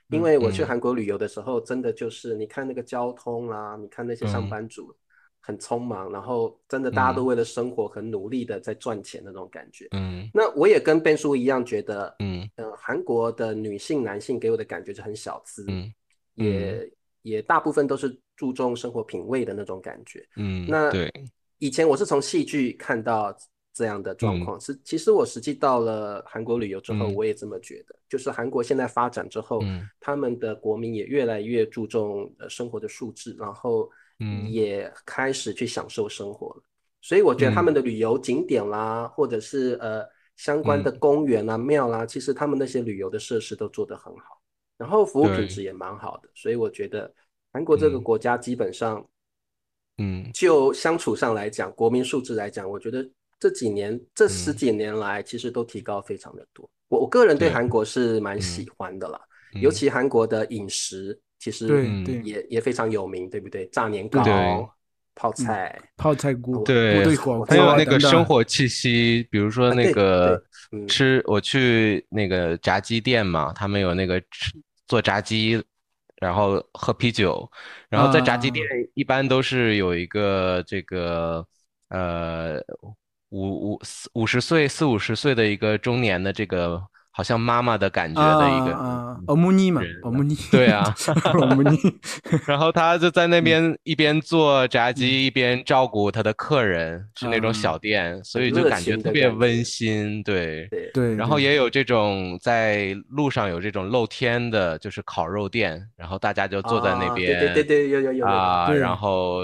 [0.09, 0.67] 因为我去嗯。
[0.67, 4.49] 韩国旅游的时候，真的就是你看那个交通啦，你看那些上嗯。
[4.49, 4.95] 班族
[5.41, 7.27] 很匆忙，然后真的大家都嗯。
[7.27, 9.87] 为了生活很努力的在赚钱的那种感觉。
[9.93, 10.29] 嗯。
[10.33, 12.49] 那我也跟 Ben 叔一样觉得，嗯。
[12.57, 15.93] 呃，韩国的女性、男性给我的感觉就很小资，嗯
[16.35, 16.93] 也。
[17.23, 20.27] 也大部分都是注重生活品味的那种感觉。
[20.37, 21.13] 嗯，那对，
[21.59, 23.37] 以前我是从戏剧看到
[23.79, 24.61] 这样的状况。
[24.61, 27.95] 是，其实我实际到了韩国旅游之后，我也这么觉得。
[28.09, 29.61] 就是韩国现在发展之后，
[30.01, 33.89] 他们的国民也越来越注重呃生活的素质，然后
[34.51, 36.63] 也开始去享受生活了。
[37.01, 44.41] 所以我觉得他们的旅游景点啦，或者是呃相关的公园啊、庙啦，其实他们那些旅游的设施都做得很好，
[44.77, 46.29] 然后服务品质也蛮好的。
[46.35, 47.15] 所以我觉得
[47.53, 49.09] 韩国这个国家基本上。
[50.01, 53.03] 嗯，就相处上来讲，国民素质来讲，我觉得
[53.39, 56.69] 这几年这十几年来，其实都提高非常的多。
[56.89, 59.21] 我我个人对韩国是蛮喜欢的啦，
[59.61, 61.89] 尤其韩国的饮食，其实
[62.25, 63.67] 也也非常有名，对不对？
[63.69, 64.23] 炸年糕、
[65.15, 67.05] 泡菜、泡菜锅，对，
[67.47, 70.43] 还有那个生活气息，比如说那个
[70.89, 74.53] 吃，我去那个炸鸡店嘛，他们有那个吃
[74.87, 75.63] 做炸鸡。
[76.21, 77.49] 然后喝啤酒，
[77.89, 81.47] 然后在炸鸡店一般都是有一个这个
[81.91, 82.61] 呃
[83.31, 90.95] 五五四五十岁四五十岁的一个中年的这个好像妈妈的感觉的一个欧姆尼嘛，欧姆尼对啊，
[91.35, 91.77] 欧姆尼，
[92.47, 100.69] 然后他就在那边一边做炸鸡一边照顾他的客人，是那种小店，所以就感觉特别温馨，对。
[100.95, 109.41] 对，然后也有这种在路上有这种露天的，就是烤肉店，然后大家就坐在那边，对对对，有有有啊，然后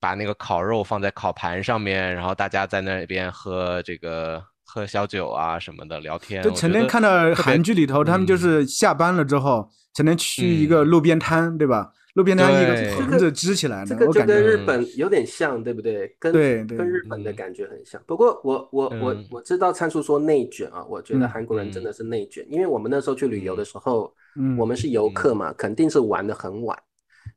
[0.00, 4.42] 把那个烤肉放在烤盘上面，然后大家在那边喝这个。
[4.72, 11.90] 喝小酒啊什么的聊天，就成天看到韩剧里头，他们就是下班了之后，成天去一个路边摊，对吧？
[12.14, 16.14] 路边摊一个棚子支起来的，这个就跟日本有点像，对不对？
[16.20, 18.00] 跟对跟日本的感觉很像。
[18.06, 24.14] 不过我我我我知道参数说内卷啊，我觉得韩国人真的是内卷，因为我们那时候去旅游的时候，
[24.56, 26.78] 我们是游客嘛，肯定是玩的很晚，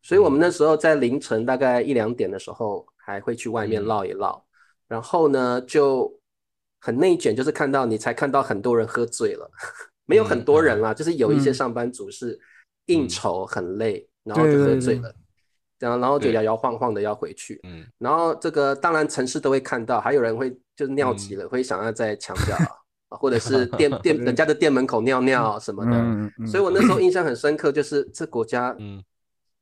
[0.03, 4.45] 所以我们那时候在凌晨大概一两点的时候，还会去外面唠一唠，
[4.87, 6.13] 然后呢就。
[6.85, 9.49] 很内卷，就是看到你才看到很多人喝醉了，
[10.05, 12.37] 没有很多人啦，就是有一些上班族是
[12.87, 15.15] 应酬很累，然后就喝醉了，
[15.79, 22.53] 然后然后就摇摇晃晃的要回去，嗯，然后这个当然城市都会看到，还有人会就是尿急了，会想要在墙角
[23.17, 29.01] 或者是店 店人家的店门口尿尿什么的，所以我那时候印象很深刻，就是这国家，嗯，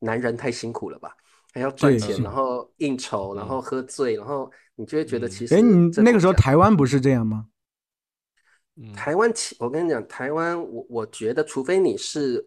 [0.01, 1.15] 男人太辛苦了吧，
[1.53, 4.51] 还要赚钱，然后应酬，然后喝醉，然后。
[4.75, 7.45] 你就会觉得其实，哎，你那个时候台湾不是这样吗？
[8.95, 12.43] 台湾，我跟你讲，台湾，我我觉得，除非你是，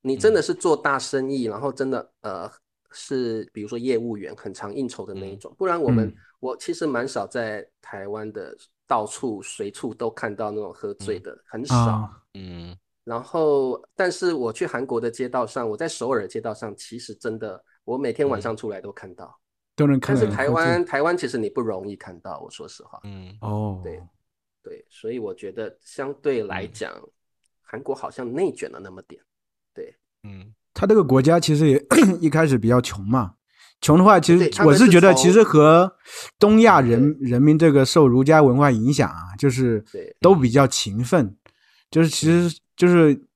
[0.00, 2.50] 你真的是做大生意，然后真的呃
[2.92, 12.08] 是，比如说业务员，很常应酬的那一种，不然我们我其实蛮少在台湾的到处随处都看到那种喝醉的，很少。
[12.32, 12.74] 嗯。
[13.08, 19.34] 然后，但是我去韩国的街道上，我在首尔街道上，其实真的，我每天晚上出来都看到。
[19.74, 23.00] 都能看，但是台湾台湾其实你不容易看到，我说实话。
[23.04, 23.98] 嗯，哦，对
[24.62, 26.92] 对，所以我觉得相对来讲，
[27.62, 29.22] 韩国好像内卷了那么点。
[29.72, 29.94] 对，
[30.24, 31.86] 嗯，他这个国家其实也
[32.20, 33.32] 一开始比较穷嘛，
[33.80, 35.90] 穷的话，其实我是觉得其实和
[36.38, 39.82] 东亚人人民这个受儒家文化影响啊，就是
[40.20, 41.34] 都比较勤奋，
[41.90, 43.26] 就是其实就是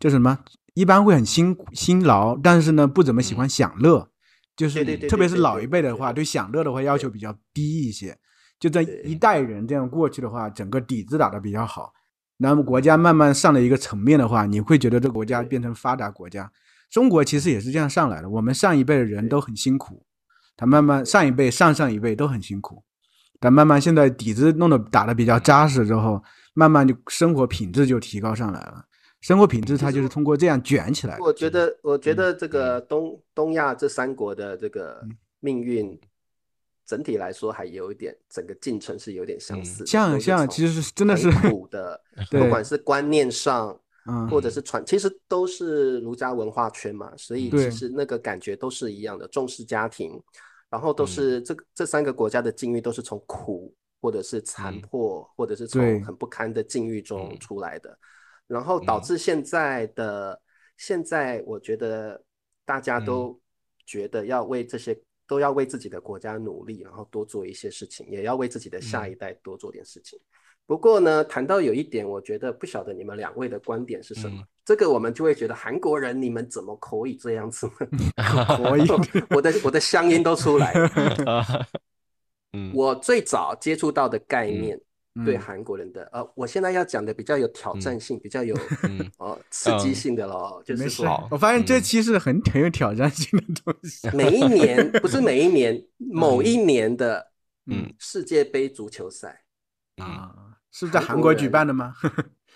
[0.00, 0.40] 就什么，
[0.74, 4.08] 一般会很辛辛劳，但是呢不怎么喜欢享乐。
[4.56, 8.18] 就是特别是老一辈的话，对享乐的话要求比较低一些。
[8.58, 11.92] 就在一代人这样过去的话，整个底子打得比较好。
[12.36, 16.50] 那么国家慢慢上了一个层面的话，你会觉得这个国家变成发达国家。
[16.90, 18.28] 中国其实也是这样上来的。
[18.28, 20.04] 我们上一辈的人都很辛苦，
[20.56, 22.84] 他慢慢上一辈、上上一辈都很辛苦，
[23.40, 26.22] 但慢慢现在底子弄得打得比较扎实之后，
[26.54, 28.84] 慢慢就生活品质就提高上来了。
[29.20, 31.16] 生活品质，它就是通过这样卷起来。
[31.20, 35.00] 我觉得，我觉得这个东东亚这三国的这个
[35.38, 35.96] 命运，
[36.84, 39.86] 整体来说还有一点，整个进程是有点相似。
[39.86, 42.00] 像像，其实是真的是苦的，
[42.32, 43.78] 不管是观念上，
[44.28, 50.20] 或者是传，其实都是儒家文化圈嘛，所以其实那个感觉都是一样的，重视家庭，
[50.68, 57.96] 然后都是这个这三个国家的境遇都是从苦，或者是残破，或者是从很不堪的境遇中出来的。
[58.48, 60.38] 然后导致现在的
[60.76, 62.20] 现在，我觉得
[62.66, 63.40] 大家都
[63.86, 70.18] 觉得要为这些都要为自己的国家努力，然后多做一些事情，也要为自己的下一代多做点事情。
[70.66, 74.42] 不过呢，谈到有一点，我觉得不晓得你们两位的观点是什么？
[74.64, 77.68] 这个我们就会觉得韩国人你们怎么可以这样子？
[78.16, 78.86] 可以，
[79.34, 80.88] 我的我的乡音都出来了。
[82.52, 84.80] 嗯，我最早接触到的概念。
[85.26, 88.56] 对韩国人的，呃，我现在要讲的比较有挑战性，比较有
[89.18, 94.08] 呃 刺激性的咯，就是说，我发现这期是很很有挑战性的东西。
[94.16, 97.30] 每一年不是每一年，某一年的
[97.66, 97.92] 嗯。
[97.98, 99.44] 世界杯足球赛，
[99.96, 101.92] 啊，是在韩国举办的吗？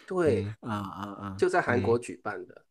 [0.07, 2.65] 对，啊啊啊，就在韩国举办的。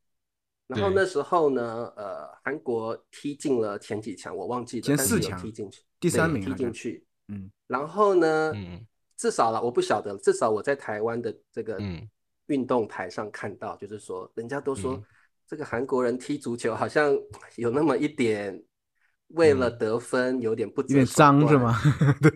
[0.65, 5.39] 然后那时候呢，呃，韩国踢进了前几强，我忘记了，前四强。
[5.39, 7.05] 踢进去，第三名踢进去。
[7.27, 8.85] 嗯，然后呢，嗯，
[9.17, 11.77] 至少了，我不晓得，至少我在台湾的这个
[12.47, 15.01] 运动台上看到，就是说，人家都说
[15.47, 17.13] 这个韩国人踢足球好像
[17.55, 18.63] 有那么一点
[19.29, 21.75] 为了得分有点不有点脏是吗？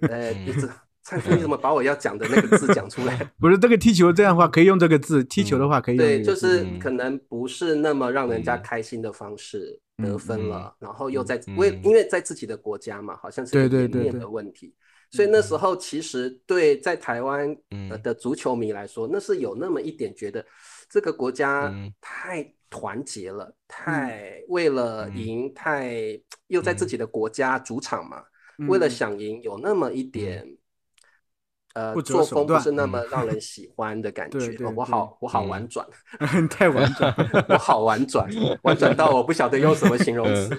[0.08, 0.69] 对， 一直。
[1.02, 3.17] 蔡叔，你怎么把我要讲的那个字讲出来？
[3.39, 6.06] 不是这个踢球这样的话可以用这个字，踢球的话可以用。
[6.06, 14.74] 对，就是可能不是那么让人家开心的方式得分了，然后又在为因为在自己的国家嘛，好像是颜面的问题，
[15.12, 17.56] 所以那时候其实对在台湾
[18.04, 20.46] 的足球迷来说，那是有那么一点觉得
[20.90, 28.24] 这个国家太团结了，太为了赢，太又在自己的国家主场嘛，
[28.68, 30.48] 为了想赢有那么一点。
[31.76, 34.58] 呃，作风不是那么让人喜欢的感觉。
[34.76, 35.86] 我好，我好婉转，
[36.50, 37.14] 太婉转，
[37.48, 38.28] 我好婉转，
[38.64, 40.58] 婉转到我不晓得用什么形容词。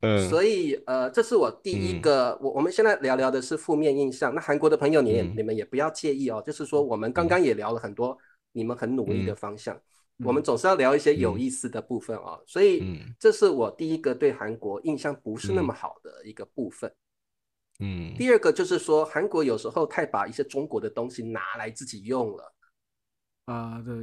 [0.00, 2.38] 嗯，所以呃，这是我第一个。
[2.40, 4.34] 我我们现在聊聊的是负面印象。
[4.34, 6.42] 那韩国的朋友，你也你们也不要介意哦。
[6.46, 8.16] 就是说，我们刚刚也聊了很多
[8.52, 9.76] 你们很努力的方向。
[10.24, 12.38] 我们总是要聊一些有意思的部分啊。
[12.46, 12.84] 所以，
[13.18, 16.92] 这是我第一个对韩国印象不是那么好的一个部分。
[17.80, 22.54] 嗯，第二个就是说，韩国有时候太把一些中国的东西拿来自己用了
[23.46, 23.82] 啊。
[23.82, 23.94] 对，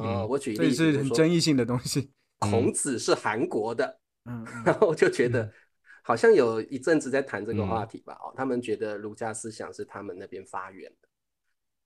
[0.00, 2.10] 啊，我举例子，这是很争议性的东西。
[2.38, 5.52] 孔子是韩国的，嗯， 然后就觉得
[6.02, 8.14] 好像有一阵子在谈这个话题吧。
[8.22, 11.08] 哦，他们觉得儒家思想是他们那边发源的，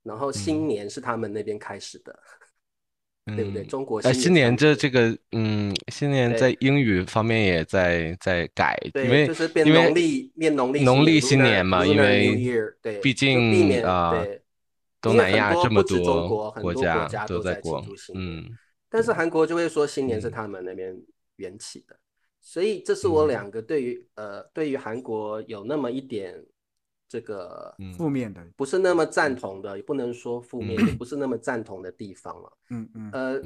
[0.01, 2.19] 然后新年是他们那边开始的。
[3.25, 3.63] 对不对？
[3.63, 12.37] 中国哎，新年这这个，嗯，新年在英语方面也在在改，因为就是变农历变农历农历新年嘛，因为
[12.83, 14.23] 对，毕竟啊，
[15.01, 17.83] 东南亚这么多国家都在过，
[18.13, 18.45] 嗯，
[18.89, 20.95] 但是韩国就会说新年是他们那边
[21.37, 21.97] 缘起的，
[22.41, 26.43] 所以这是我两个对于呃对于韩国有那么一点。
[27.07, 32.57] 这个负面的不是那么赞同的，也不能说负面，也不是那么赞同的地方了。
[32.71, 33.09] 嗯嗯。
[33.11, 33.39] 呃，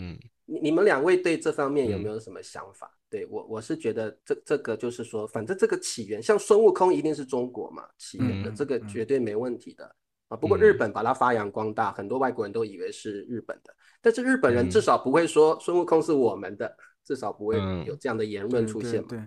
[0.46, 2.90] 你你们两位对这方面有没有什么想法？
[3.10, 9.96] 对我我是觉得这这个就是说，反正这个起源，像孙悟空一定是中国嘛起源的，这个绝对没问题的
[10.30, 10.38] 啊。
[10.38, 19.08] 不过日本把它发扬光大，很多外国人都以为是日本的，但是日本人至少不会说孙悟空是我们的，至少不会有这样的言论出现嘛。
[19.10, 19.20] 对。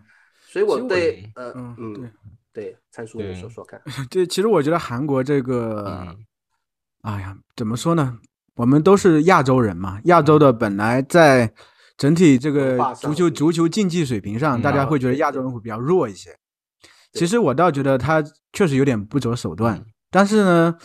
[0.47, 2.11] 所以我对呃嗯。
[2.53, 3.81] 对，参数你说说看。
[4.11, 6.17] 这，其实我觉得韩国这个，
[7.03, 8.19] 哎呀，怎么说呢？
[8.57, 11.53] 我们都是亚洲人嘛，亚洲的本来在
[11.97, 16.37] 整体这个足球足球竞技水平上，大家会觉得亚洲人会比较弱一些。
[17.15, 20.77] 其实我倒觉得他确实有点不择手段，但是呢，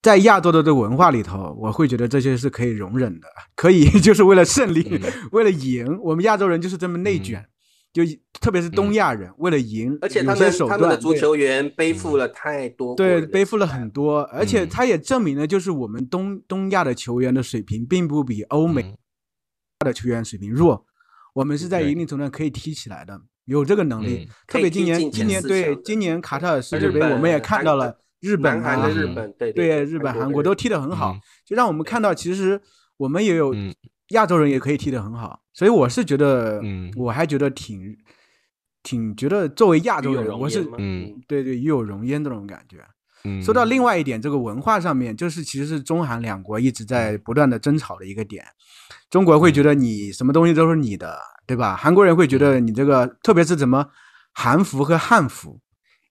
[0.00, 5.00] 在亚洲的这个文化里头，我会觉得这些是可以容忍的，可以 就是为了胜利，
[5.32, 7.46] 为了赢，我们亚洲人就是这么内卷。
[7.94, 8.02] 就
[8.40, 18.96] 特别是东亚人，为了赢，而且他们他们的足球员背负了太多，对，背负了很多，而且他也证明了，就是我们东东亚的球员的水平并不比欧美
[19.78, 20.84] 的球员水平弱，
[21.34, 24.28] 我们是在一定程度上可以踢起来的，有这个能力。
[24.48, 32.60] 特别今年今年对今年卡塔尔世界杯，我们也看到了日本啊，日本对对日本韩国都踢得很好，就让我们看到其实
[32.96, 33.54] 我们也有。
[34.14, 37.96] 亚洲人也可以踢得很好，所以我是觉得，嗯，我还觉得挺，
[38.82, 42.78] 挺觉得作为亚洲人，我是，嗯，对对，与有荣焉这种感觉。
[43.24, 48.44] 嗯，说到另外一点，这个文化上面，就是其实是中韩两国一直在不断的争吵的一个点。
[49.10, 51.74] 中国会觉得你什么东西都是你的，对吧？
[51.76, 53.86] 韩国人会觉得你这个，特别是怎么
[54.32, 55.60] 韩服和汉服。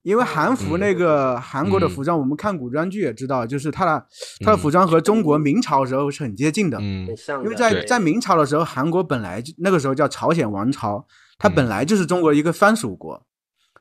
[0.04, 4.06] 因为韩服那个韩国的服装，我们看古装剧也知道，就是它的
[4.44, 6.76] 它的服装和中国明朝时候是很接近的。
[6.78, 7.08] 嗯，
[7.42, 11.06] 因为在在明朝的时候，韩国本来就那个时候叫朝鲜王朝，
[11.38, 13.24] 它本来就是中国一个藩属国，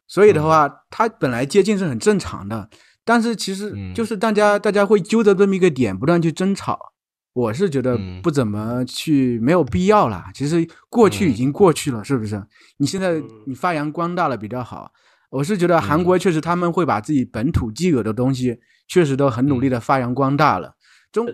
[0.07, 2.69] 所以的话，它本来接近是很正常的。
[3.03, 6.93] 但是其实就是大家大家会揪着这么一个点不断去争吵，
[7.33, 10.31] 我是觉得不怎么去没有必要啦。
[10.33, 12.41] 其实过去已经过去了，是不是？
[12.78, 14.89] 你现在你发扬光大了比较好。
[15.34, 20.75] 我是觉得韩国确实他们会把自己本土既有的东西，确实都很努力的发扬光大了。
[21.11, 21.25] 中，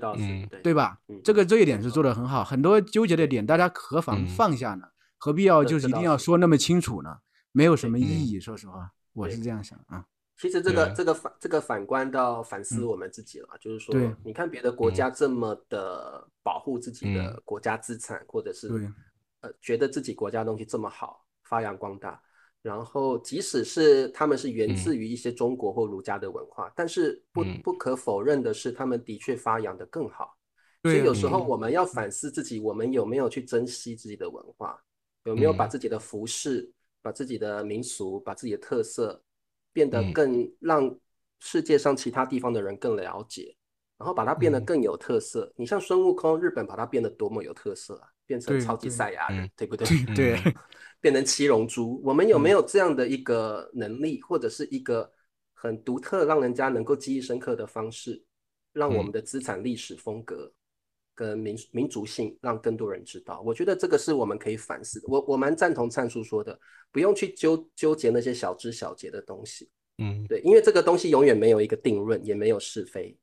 [0.63, 0.99] 对吧？
[1.21, 2.41] 这个这一点是做的很好。
[2.41, 4.85] 很多纠结的点，大家何妨放下呢？
[5.17, 7.17] 何必要就是一定要说那么清楚呢？
[7.51, 8.39] 没有什么意义。
[8.39, 10.05] 说实话，我是这样想啊。
[10.37, 13.93] 其实这个这个反这个反观到反思我们自己了，就是说，
[14.23, 18.89] 你看别的国家这么的保护自己的国家资产，或者是
[19.41, 22.21] 呃觉得自己国家东西这么好，发扬光大。
[22.61, 30.35] 然后即使是他们是源自于一些中国或儒家的文化，但是不不可否认的是，他们的确发扬的更好。
[30.83, 34.81] 所以有时候我们要反思自己，我们有没有去珍惜自己的文化，
[35.25, 39.21] 有没有把自己的服饰、把自己的民俗、把自己的特色
[39.73, 40.97] 变得更让
[41.39, 43.55] 世界上其他地方的人更了解，
[43.97, 45.51] 然后把它变得更有特色。
[45.55, 49.87] 你像孙悟空，日本把它变得多么有特色啊，变成超级赛亚人，对不对？
[50.13, 50.37] 对，
[51.01, 51.99] 变成七龙珠。
[52.03, 55.11] 我们有没有这样的一个能力，或者是一个
[55.55, 58.23] 很独特、让人家能够记忆深刻的方式，
[58.71, 60.53] 让我们的资产历史风格？
[61.15, 65.07] 跟民民族性，让更多人知道，我觉得这个是我们可以反思的。
[65.09, 66.57] 我我蛮赞同灿叔说的，
[66.93, 69.69] 不用去纠纠结那些小枝小节的东西。
[69.97, 73.17] 嗯，对，因为这个东西永远没有一个定论，也没有是非。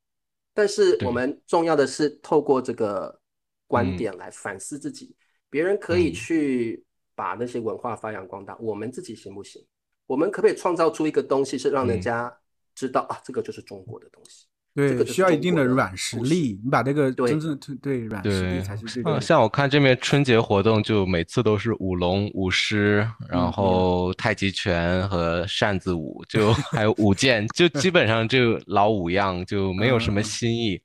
[0.53, 3.19] 但是我们重要的是透过这个
[3.67, 5.15] 观点来反思自己。
[5.49, 9.63] 别人可以去把那些文化发扬光大，我们自己行不行？
[10.07, 12.33] 我们可不可以创造出一个东西，是让人家
[12.75, 14.47] 知道啊，这个就是中国的东西。
[14.75, 19.03] 对，需要一定的软实力，你把这个真正对软实力才是最。
[19.07, 30.79] 嗯，像我看这边春节活动，就每次都是舞龙、舞狮，然后太极拳和扇子舞，就 还有舞剑，就基本上就老五样，就没有什么新意。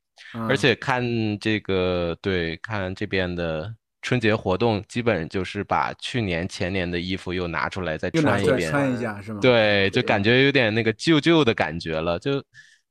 [0.47, 1.03] 而且看
[1.39, 9.39] 这个，对，看这边的春节活动，基本就是把去年、前年的衣服又拿出来再穿一遍，穿一下是吗？
[9.41, 12.43] 对，就感觉有点那个旧旧的感觉了，就。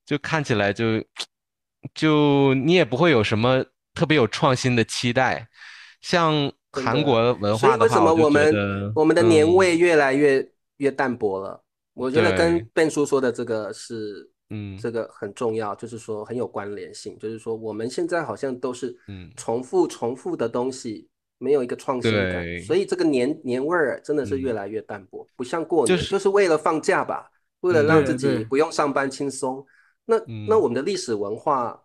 [0.06, 1.00] 就看起来就，
[1.94, 3.64] 就你也不会有什么
[3.94, 5.46] 特别有创新的期待，
[6.00, 10.44] 像韩国文化的话，我们我们的年味越来越
[10.78, 11.62] 越淡薄了。
[11.94, 27.30] 我觉得跟笨叔说的这个是，嗯，这个很重要，就是说很有关联性，就是说我们现在好像都是，嗯，重复重复的东西，没有一个创新感，所以这个年年味儿真的是越来越淡薄，不像过年，就是为了放假吧，
[27.60, 29.64] 为了让自己不用上班轻松。
[30.04, 30.16] 那
[30.48, 31.80] 那我们的历史文化，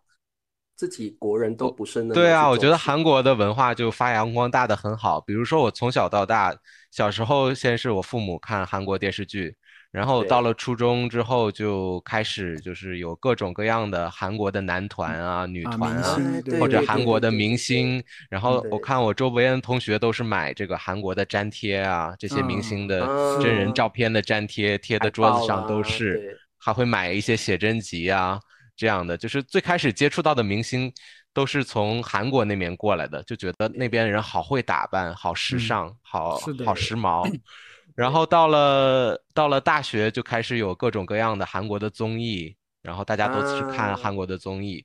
[0.74, 5.20] 自己国人都不是那对啊，我觉得韩国的文化就发扬光大的很好。
[5.20, 6.52] 比如说我从小到大，
[6.90, 9.56] 小时候先是我父母看韩国电视剧，
[9.96, 16.18] 然后到了初中之后就开始就是有各种各样的韩国的男团啊、女团啊，
[16.60, 18.04] 或者韩国的明星。
[18.28, 23.06] 然后我看我周围的同学都是买这个韩国的粘贴啊，这些明星的
[23.40, 26.38] 真人照片的粘贴，贴的桌子上都是。
[26.58, 28.40] 还会买一些写真集啊，
[28.76, 30.92] 这样的，就是最开始接触到的明星
[31.32, 37.26] 都是从韩国那边过来的，就觉得那边人好会打扮，好时尚，好好时髦。
[37.96, 44.84] 然后到了到了大学，就开始有各种各样的韩国的综艺，然后大家都去看韩国的综艺。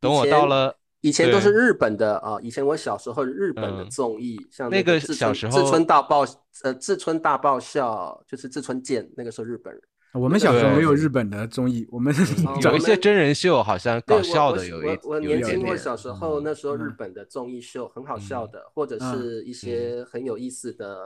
[0.00, 6.24] 等我到了以前都是日本的啊，以前我小时候日本的综艺，像那个小时候志村大爆
[6.62, 9.82] 呃志村大爆笑，就是志村健，那个时候日本人。
[10.14, 12.14] 我们小时候没有日本的综艺，我们
[12.62, 20.98] 有一些真人秀，好像搞笑的有一我年轻过小时候那时候日本的综艺秀很好笑的，或者是一些很有意思的，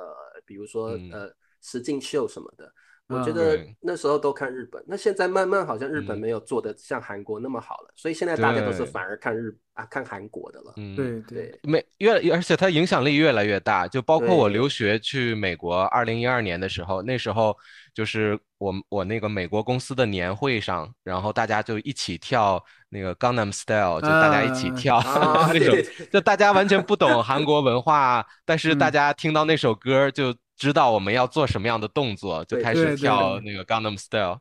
[0.45, 1.31] 比如说呃
[1.67, 2.73] 实境秀什么的。
[3.09, 10.73] 我觉得那时候都看日本，那现在慢慢好像日本没有做的像韩国那么好了，所以现在大家都是反而看日啊看韩国的了。
[10.77, 17.57] 嗯，对对，没越而且它影响力越来越大，就包括我留学去美国，二零一二年的时候，那时候
[17.97, 25.01] 就是我我那个美国公司的年会上，然后大家就一起跳那个 Gangnam Style，就大家一起跳
[25.53, 25.75] 那种，
[26.13, 30.35] 就大家完全不懂韩国文化，但是大家听到那首歌就。
[30.59, 34.39] 知道我们要做什么样的动作，就开始跳那个 Gangnam Style，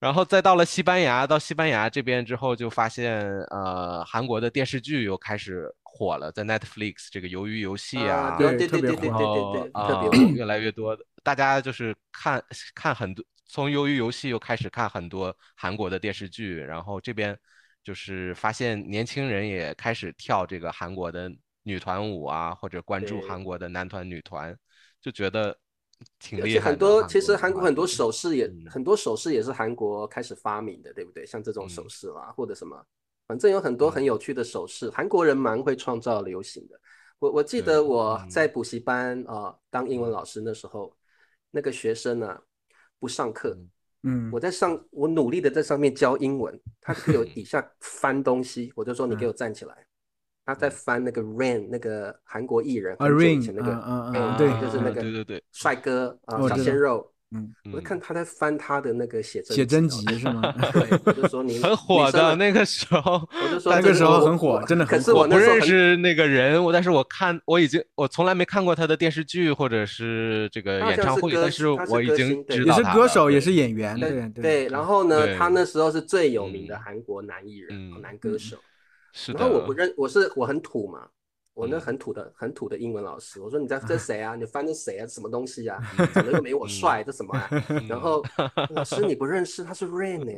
[0.00, 17.38] 然后再到了西班牙，到西班牙这边之后，就发现呃韩国的电视剧又开始火了，在 Netflix 这个鱿鱼游戏啊，对对对对对对，特别越来越多的大家就是看看很多，从鱿鱼游戏又开始看很多韩国的电视剧，然后这边
[17.82, 21.30] 就是发现年轻人也开始跳这个韩国的
[21.62, 24.54] 女团舞啊，或者关注韩国的男团女团。
[25.04, 25.54] 就觉得
[26.18, 26.70] 挺厉害。
[26.70, 31.26] 很多其实韩国很多首饰也很多首饰也是韩国开始发明的，对不对？
[31.26, 32.82] 像这种首饰啦，或者什么，
[33.26, 34.90] 反正有很多很有趣的手势。
[34.90, 36.78] 韩国人蛮会创造流行的。
[37.18, 40.94] 我我记得我在补习班啊当英文老师那时候，
[41.50, 42.38] 那个学生呢
[42.98, 43.56] 不上课，
[44.02, 49.86] 嗯，我在上我努力的在上面教英文，他有 底下翻东西，我就说你给我站起来。
[50.46, 55.42] 他在翻那个 Rain 那个韩国艺人，很久以前那个，嗯嗯，对，就是那个对对对。
[55.52, 60.40] 帅哥啊，小鲜肉，嗯，我就看他在翻他的那个写真写真集集是吗？
[60.72, 78.56] 对，我就说你很火的的那个时候，我就说那个时候很火真的很可是火我不认识那个人，我但是我看我已经我从来没看过他的电视剧或者是这个演唱会，但是我已经知道他了歌手，也是演员，对对对，然后呢，他那时候是最有名的嗯韩国男艺人、嗯男歌手。
[79.16, 81.06] 是然后我不，认，我是我很土嘛，
[81.54, 84.34] 我那嗯很土的很土的英文老师，我说你在这谁啊？
[84.34, 85.06] 你翻这谁啊？
[85.06, 85.80] 什么东西啊？
[86.12, 87.48] 长得又没我帅，这什么啊？
[87.88, 88.22] 然后
[88.74, 90.32] 老师你不认识，他是 Rain 呢。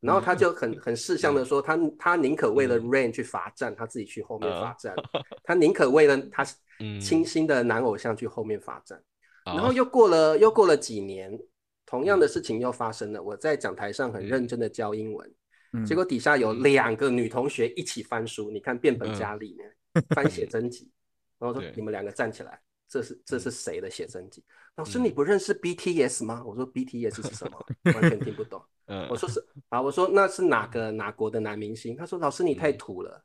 [0.00, 4.96] 然后他就很很识相的说，他他宁可为了 Rain 去罚站，他自己去后面罚站，
[5.44, 6.44] 他宁可为了他
[6.80, 9.00] 嗯清新的男偶像去后面罚站。
[9.44, 11.38] 然后啊又过了又过了几年，
[11.86, 13.22] 同样的事情又发生了。
[13.22, 15.34] 我在讲台上很认真的教英文，
[15.74, 19.64] 嗯结果底下有两个女同学一起翻书，你看变本加厉呢，
[20.14, 20.90] 翻写真集。
[21.38, 24.44] 然后说你们两个站起来，这是这是谁的写真集？
[24.76, 26.42] 老师嗯你不认识 BTS 吗？
[26.46, 27.66] 我说 BTS 是什么？
[27.92, 28.62] 完全听不懂。
[28.86, 31.96] 嗯我说是啊，我说那是哪个哪国的男明星？
[31.96, 33.24] 他说老师你太嗯土了，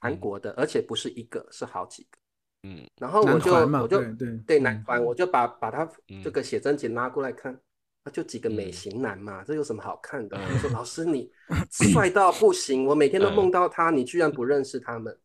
[0.00, 2.18] 韩国的，而且不是一个，是好几个。
[2.66, 7.52] 嗯然后我就我就对对男团，我就把把他嗯这个写真集拉过来看，
[8.04, 10.36] 啊，就几个美嗯型男嘛，这有什么好看的？
[10.36, 11.30] 嗯我说老师你
[11.92, 15.16] 帅到不行，我每天都梦到他，你居然不认识他们？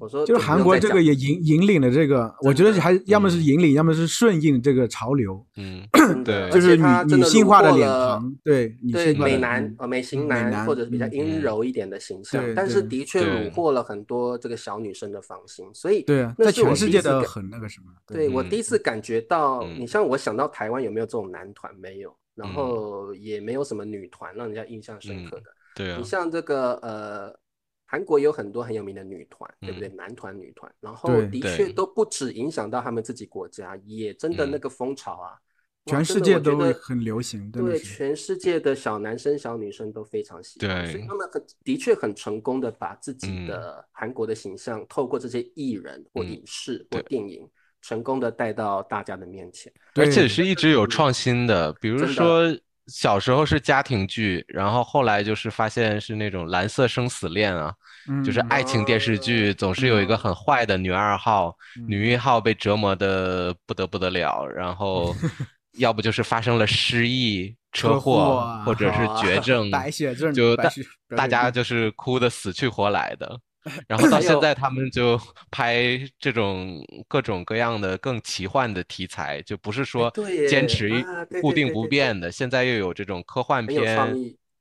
[0.00, 5.86] 我说就是韩国这个也引引领了这个，我觉得还要么是嗯引领，要么是顺应这个潮流，嗯，
[6.24, 6.84] 对就是女
[7.16, 21.72] 女性化的脸庞，对女对性化美男嗯呃美型男男或者是比较嗯阴柔一点的形象，对但是的确虏获了很多这个小女生的芳心，所以对啊，在全世界的很那个什么，对我嗯第一次感觉到，嗯你像我想到台湾有没有这种男团？
[21.80, 25.44] 没有，然嗯后也没有什么女团让人家印象深刻的。
[25.74, 27.34] 对啊你，像这个呃，
[27.94, 29.88] 韩国有很多很有名的女团，对不对？
[29.90, 34.50] 男团、女团，然后的确都不止影响到他们自己国家，也真的嗯。
[34.50, 35.38] 那个风潮啊，哇
[35.86, 41.06] 全世界都的我觉得很流行，对，全世界的小男生、小女生都非常喜欢，所以对。
[41.06, 43.46] 他们很的确很成功的把自己嗯。
[43.46, 47.48] 的韩国的形象，透过这些艺人或嗯影视或电影，
[47.80, 49.72] 成功的带到大家的面前。
[49.94, 50.26] 而且。
[50.26, 52.52] 是一直有创新的，比如说
[52.86, 57.72] 小时候是家庭剧，然后后来就是发现是那种蓝色生死恋啊，
[58.24, 58.46] 就是嗯。
[58.50, 61.56] 爱情电视剧，总是有一个很坏的女二号，
[61.88, 65.14] 女一号被折磨的不得不得了，然后
[65.78, 70.70] 要不就是发生了失忆、车车祸啊或者是绝症，白血症，就大
[71.16, 73.40] 大家就是哭的死去活来的。
[73.86, 75.18] 然后到现在，他们就
[75.50, 80.10] 拍这种各种各样的更奇幻的题材，就不是说
[80.48, 80.90] 坚持
[81.40, 82.30] 固定不变的。
[82.30, 84.14] 现在又有这种科幻片，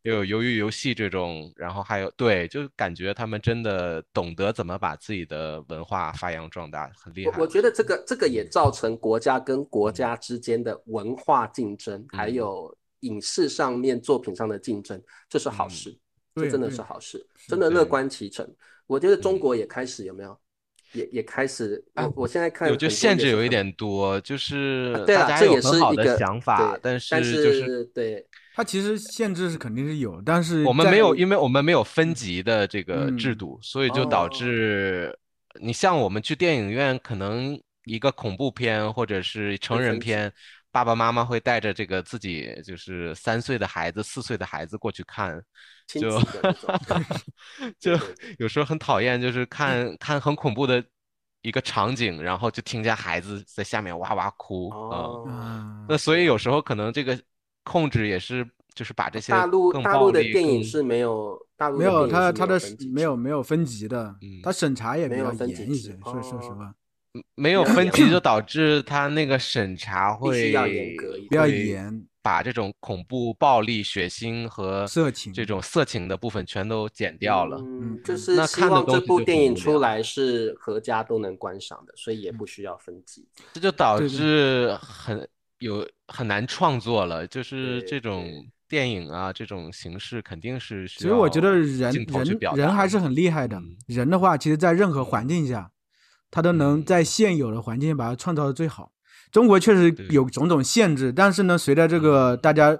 [0.04, 7.38] 又有鱿鱼游戏这种，然后还有对，就感觉他们真的懂得怎么把自己的文化发扬壮大，很厉害。
[7.38, 15.98] 我我觉得这个这个也造成国家跟国家之间的文化竞争，还嗯有影视上面作品上的竞争，这是好嗯事，
[16.36, 18.46] 这真的是好事，真的乐观其成。
[18.88, 19.40] 我觉得中嗯。
[19.40, 20.38] 国也开始有没有，
[20.94, 28.26] 也也开始，啊我我现在看有就很多也是很限制有一点多，就是大家这也是有很好的一个想法，对但但是就是对。
[28.56, 33.90] 它其实限制是肯定是有，但是我们没有，因为我们没有分级的这个制嗯度，所以。
[33.90, 34.30] 就导哦。
[34.30, 35.18] 致
[35.60, 40.32] 你像我们去电影院，可能一个恐怖片或者是成人片，
[40.72, 45.44] 爸爸妈妈会带着这个自己就是三岁的孩子、四岁的孩子过去看，
[46.00, 47.06] 亲就子的那种
[47.80, 47.98] 就
[48.40, 50.84] 有时候很讨厌，就是看看很恐怖的
[51.42, 55.86] 一个场景，然后就听见孩子在下面哇哇哭啊。
[55.88, 57.20] 那所以有时候可能这个
[57.64, 62.60] 控制也是，就是把这些大陆大陆的电影是没有，大陆没有的电影是它它的
[62.92, 66.76] 没有没有分级的嗯，它审查也比较没有分级严一些，说说实哦话，
[67.36, 77.58] 没有分级，就导致他那个审查会比较严格一比较严，把这种恐怖、暴力、血腥和色情这种色情的部分全都剪掉了。
[77.60, 83.28] 嗯，嗯就是希望这部电影出来是合家都能观赏的，所以也不需要分级。
[83.54, 85.28] 这就导致很
[85.60, 88.26] 有很难创作了，就是这种
[88.70, 93.76] 电影啊，这种形式肯定是需其实我觉得人人人还是很厉害的嗯。
[93.88, 95.70] 人的话，其实在任何环境下，
[96.32, 98.93] 他都能嗯在现有的环境把它创造的最好。
[99.34, 102.40] 中国确实有种种限制，但是呢，随着这个嗯。
[102.40, 102.78] 大家，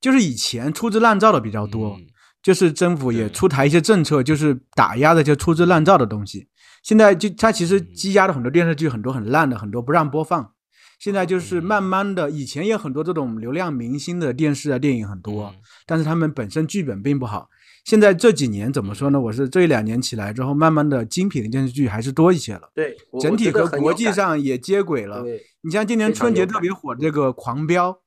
[0.00, 2.06] 就是以前粗制滥造的比较多，嗯。
[2.40, 6.46] 就是政府也出台一些政策，就是打压的就粗制滥造的东西。
[6.84, 7.94] 现在就它其实嗯。
[7.94, 10.52] 积压了很多电视剧，很多很烂的，很多不让播放。
[11.00, 11.64] 现在就是嗯。
[11.64, 15.54] 慢慢的，以前也有很多这种流量明星的电视啊、电影很多，嗯。
[15.84, 17.50] 但是他们本身剧本并不好。
[17.88, 19.18] 现在这几年怎么说呢？
[19.18, 25.24] 我是这一两年起来之后，慢慢的精品的电视剧还是多一些了，对，整体和国际上也接轨了。
[25.62, 27.90] 你像今年春节特别火这个《狂飙》，《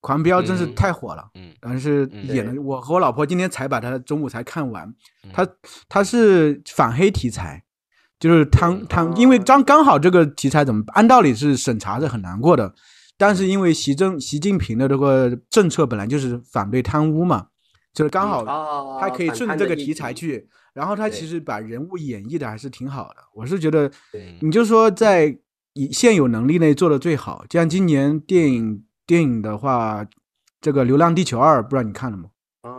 [0.00, 1.28] 狂飙真是嗯太火了。
[1.34, 4.86] 嗯但是嗯演的，对我和我老婆今天才把它中午才看完。
[5.24, 5.44] 嗯它
[5.88, 7.64] 它是反黑题材，
[8.20, 12.72] 就是贪嗯贪，哦因为刚刚好这个题材怎么按道理是审查是很难过的，
[13.18, 17.48] 但是因为习政习近平的这个政策本来就是反对贪污嘛，
[17.96, 23.16] 就是刚好哦，他可以顺着这个题材去，然后他其实把人物演绎的还是挺好的。
[23.32, 23.90] 我是觉得，
[24.42, 25.38] 你就说在
[25.72, 30.06] 以现有能力内做的最好，像今年电影电影的话，
[30.60, 32.28] 这个《流浪地球二》，不知道你看了吗？
[32.60, 32.70] 啊，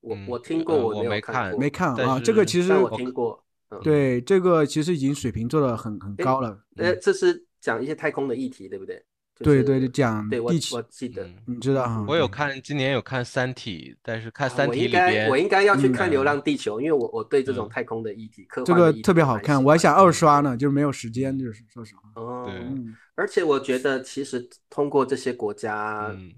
[0.00, 3.44] 我嗯我听过，呃我没有看没看啊，这个其实我听过。
[3.68, 6.58] 嗯，对这个其实已经水平做的很很高了。
[6.74, 9.00] 呃，嗯这是讲一些太空的议题，对不对？
[9.40, 11.24] 就是对对，讲对我地球我，记得。
[11.24, 12.04] 嗯你知道哈？
[12.06, 22.22] 我有看，今年有看《三体》，但是看《啊三体》里我应该边，我应该要去嗯看《流浪地球》，因为我我对这种嗯太空的议题、科这个特别好看，我还想二刷呢，就是没有时间，就是说实话。
[22.22, 22.50] 哦，
[23.14, 26.32] 而且我觉得其实通过这些国家，嗯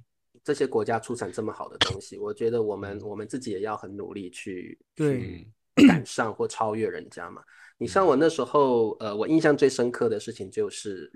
[0.45, 5.47] 这些国家出产这么好的东西，我觉得我们嗯我们自己也要很努力去对
[5.77, 7.43] 去赶上或超越人家嘛。
[7.79, 11.11] 你像我那时候，呃，我印象最深刻的事情就是，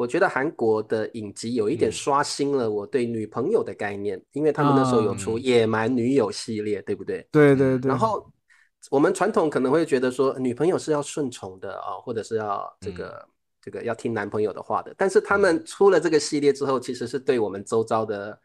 [0.00, 7.28] 我觉得韩国的影集有一点嗯刷新了我对女朋友的概念，因为他们那时候有出啊《野蛮女友》系列，对不对？
[7.30, 7.86] 对对对。
[7.86, 8.26] 然后
[8.90, 13.28] 我们传统可能会觉得说，女朋友是要顺从的啊、或者是要这个、
[13.60, 14.94] 这个要听男朋友的话的。
[14.96, 18.40] 但是他们出了这个系列之后，其实是对我们周遭的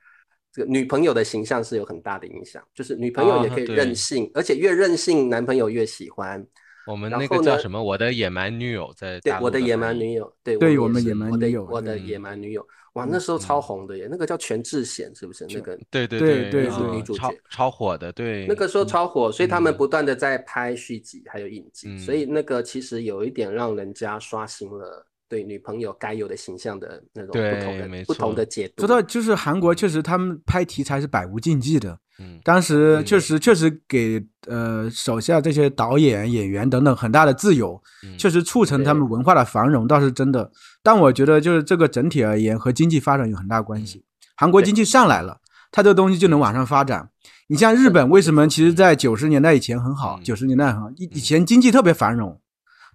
[0.52, 2.62] 这个女朋友的形象是有很大的影响。
[2.74, 6.46] 就是女朋友也可以任性，而且越任性，男朋友越喜欢。
[6.88, 7.84] 我们那个叫什么？
[7.84, 13.62] 我的野蛮女友在对我的野蛮女友，对对我们野蛮的女友我的野蛮女友，哇，那时候嗯超。
[13.66, 15.48] 红的耶，那个叫全智贤，是不是？
[15.50, 19.78] 那个对对对对啊对女主超角超火的，对，那个时候超火，所以他们嗯。
[19.78, 21.98] 不断的在拍续集，还有影集，嗯。
[21.98, 28.84] 所以那个其实有一点让人家刷新了对女朋友该有的形象的那种不同的不同的解读。
[28.84, 40.52] 知道，就是韩国确实他们拍题材是百无禁忌的，嗯当时嗯确实确实给呃手下这些导演、演员等等很大的自由，嗯确实促成他们文化的繁荣，倒是真的。
[40.84, 44.04] 但我觉得就是这个整体而言和经济发展有很大关系。
[44.36, 45.40] 韩国经济上来了，
[45.72, 47.10] 它这个东西就能往上发展。
[47.48, 52.40] 你像日本，为什么其实在九十年代以前很好，嗯九十年代很好，以以前经济特别繁荣，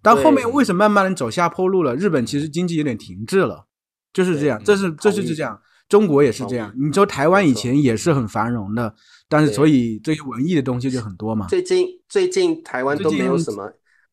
[0.03, 1.95] 但后面为什么慢慢的走下坡路了？
[1.97, 3.67] 日本其实经济有点停滞了，
[4.13, 5.61] 就是这样，这是这就是这样。
[5.89, 8.95] 中国也是这样，你说台湾以前也是很繁荣的，
[9.29, 11.49] 但是所以这些文艺的东西就很多嘛。
[11.49, 13.65] 最近最近台湾都没有什么，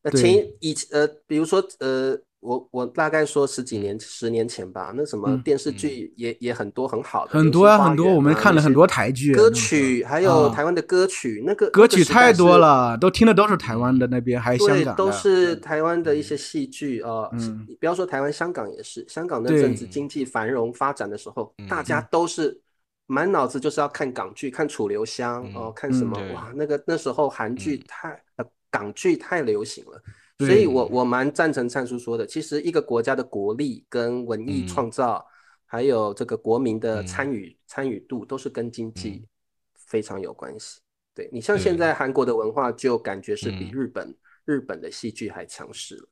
[0.02, 17.66] 呃，对前以呃，比如说呃，我我大概说十几年、十年前吧，那什么嗯电视剧也也很多很好的，很多啊，很多，我们看了很多台剧啊，歌曲，还有啊台湾的歌曲，那个歌曲太多了，都听的都是台湾的那边，还有香对，港的，都是台湾的一些戏剧啊，呃嗯。
[17.80, 19.04] 不要说台湾，香港也是。
[19.08, 22.60] 香港那阵子经济繁荣发展的时候，大家都是
[23.06, 26.32] 满脑子就是要看港剧，看楚留香嗯哦，看什么对。
[26.34, 27.84] 哇，那个那时候韩剧嗯。
[27.88, 30.00] 太呃港剧太流行了，
[30.38, 34.66] 所以我我蛮赞成灿叔说的，其实一个国家的国力跟文艺嗯。
[34.66, 35.26] 创造，
[35.66, 37.06] 还有这个国民的嗯。
[37.06, 39.26] 参与参与度，都是跟经济嗯。
[39.74, 40.80] 非常有关系。
[41.14, 43.70] 对你像现在韩国的文化，就感觉是比嗯。
[43.72, 46.08] 日本、日本的戏剧还强势了，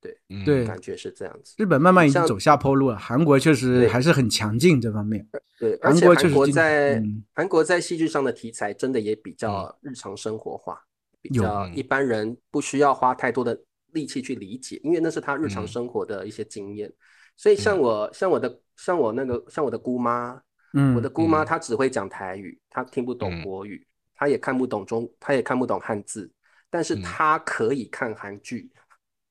[0.00, 1.54] 对对感觉是这样子。
[1.56, 5.26] 日本慢慢已经走下坡路了，韩国确实还是很强劲这方面。
[5.58, 7.24] 对，而韩且韩国国确实在嗯。
[7.34, 10.80] 韩国在戏剧上的题材真的也比较日常生活化，
[11.24, 13.58] 比较一般人不需要花太多的
[13.92, 15.66] 力气去理解，因为那是他日常嗯。
[15.66, 16.92] 生活的一些经验。
[17.34, 20.38] 所以像我像我的像我那个像我的姑妈，
[20.74, 21.46] 嗯我的姑妈嗯。
[21.46, 23.42] 她只会讲台语，她听不懂嗯。
[23.42, 26.30] 国语，她也看不懂中，她也看不懂汉字，
[26.68, 27.00] 但是嗯。
[27.00, 28.70] 她可以看韩剧。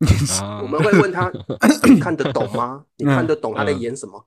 [0.42, 0.60] 啊。
[0.62, 1.32] 我们会问他
[1.90, 2.84] ：“你看得懂吗？
[2.98, 4.26] 你看得懂他在嗯演什么？”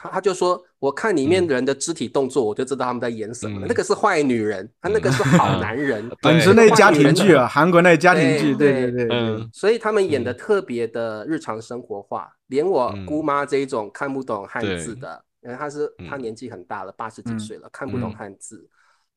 [0.00, 6.08] 他他就说：“我看里面人的肢体动作，我就知道他们在演什么那个是坏女人，他那个是好男人。
[6.20, 6.40] 本对。
[6.40, 13.06] 身那家庭剧啊，韩国那家庭剧，对对对所以他们演的特别的日常生活化，连我嗯。
[13.06, 16.06] 姑妈这一种看不懂汉字的，因为她是嗯。
[16.08, 17.38] 她年纪很大了，八十几嗯。
[17.38, 18.68] 岁了，看不懂嗯汉字，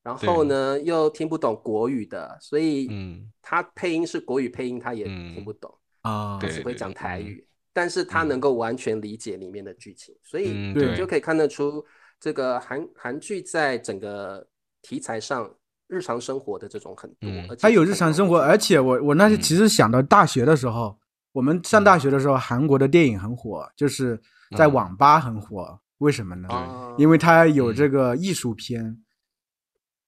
[0.03, 3.31] 然后呢又听不懂国语的，所以嗯。
[3.41, 5.33] 她配音是国语配音，他也嗯。
[5.33, 5.73] 听不懂。
[6.05, 7.25] 啊，他只会讲台嗯。
[7.25, 10.89] 语，但是他能够完全理解里面的剧情，所以嗯对。
[10.89, 11.83] 你就可以看得出
[12.19, 14.47] 这个韩韩剧在整个
[14.81, 15.51] 题材上
[15.87, 19.41] 日常生活的这种很多嗯，而且它有日常生活，而且我我那是嗯。
[19.41, 20.97] 其实想到大学的时候，
[21.31, 24.19] 我们上大学的时候，韩国的电影很火，就是
[24.55, 24.73] 在嗯。
[24.73, 26.49] 网吧很火，为什么呢？
[26.49, 26.95] 啊。
[26.97, 27.91] 因为它有这嗯。
[27.91, 28.97] 个艺术片，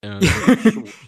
[0.02, 0.22] 嗯，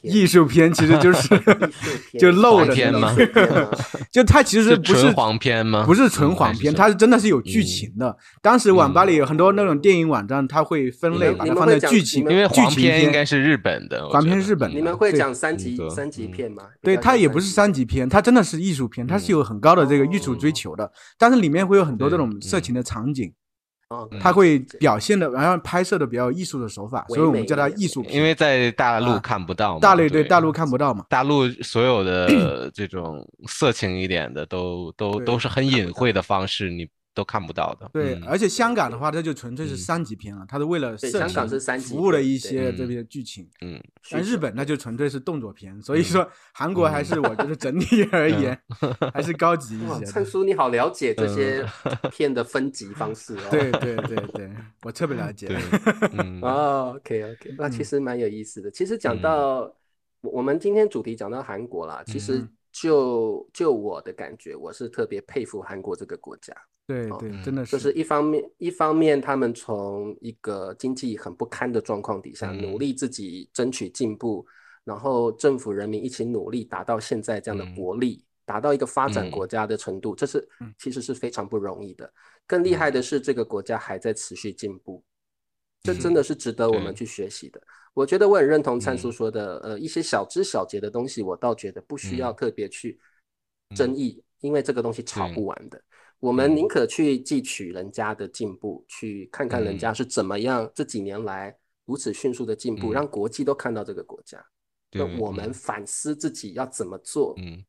[0.01, 1.29] 艺术片其实就是
[2.17, 3.15] 就露的片吗？
[4.11, 5.83] 就它其实不是黄片吗？
[5.85, 8.17] 不是纯黄片，它是真的是有剧情的。
[8.41, 14.75] 当时网吧里有很多那种电影网站，它会分类把它放在剧情，因为黄片应该是日本的，黄片是日本的。
[14.75, 16.63] 你们会讲三级三级片吗？
[16.81, 23.31] 对，它也不是三级片，它真的是艺术片，它是有很高的这个艺术追求的，但是里面会有很多这种色情的场景。
[24.19, 28.13] 他会表现的，然后拍摄的比较艺术的手法，所以我们叫它艺术片。
[28.13, 31.05] 因为在大陆看不到，大陆对大陆看不到嘛。
[31.09, 36.87] 大陆所有的 这种色情一点的，都都都是很隐晦的方式，你。
[37.13, 37.89] 都看不到的。
[37.91, 43.49] 对，而且香港的话，它就纯粹是三级片了，它是为了香港是三级服务了一些这边剧情。
[43.61, 48.57] 嗯，但日本那就纯粹是动作片，所以说韩国还是我觉得整体而言
[49.13, 50.05] 还是高级一些。
[50.05, 51.65] 灿叔，你好了解这些
[52.11, 53.47] 片的分级方式哦。
[53.51, 54.51] 对对对对，
[54.83, 55.47] 我特别了解。
[56.41, 58.71] 哦，OK OK，那其实蛮有意思的。
[58.71, 59.69] 其实讲到
[60.21, 66.53] 我们今天主题讲到韩国啦，其实就就我的感觉，我是特别佩服韩国这个国家。
[66.89, 67.93] 对对，真的是，就是。
[67.93, 74.43] 一方面，一方面他们从一个经济很不堪的状况底下，努力自己争取进步，
[74.83, 82.11] 然后政府人民一起努力，达到现在这样的国力，达到一个发展国家的程度，这是其实是非常不容易的。
[82.47, 85.03] 更厉害的是，这个国家还在持续进步，
[85.83, 87.61] 这真的是值得我们去学习的。
[87.93, 92.99] 我觉得我很认同灿叔说的，呃，一些小枝小节的东西，我倒觉得不需要特别去
[93.75, 95.79] 争议，因为这个东西吵不完的。
[96.19, 101.55] 我们宁可去汲取人家的进步，去看看人家是怎么样这几年来
[101.85, 104.45] 如此迅速的进步，让国际都看到这个国家。
[104.91, 107.35] 那我们反思自己要怎么做。
[107.37, 107.63] 嗯，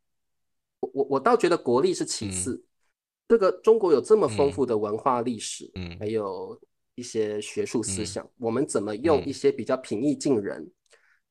[0.80, 2.64] 我我我倒觉得国力是其次。
[3.28, 6.60] 这个中国有这么丰富的文化历史，嗯，还有
[6.96, 10.68] 一些学术思想，我们怎么用一些比较平易近人、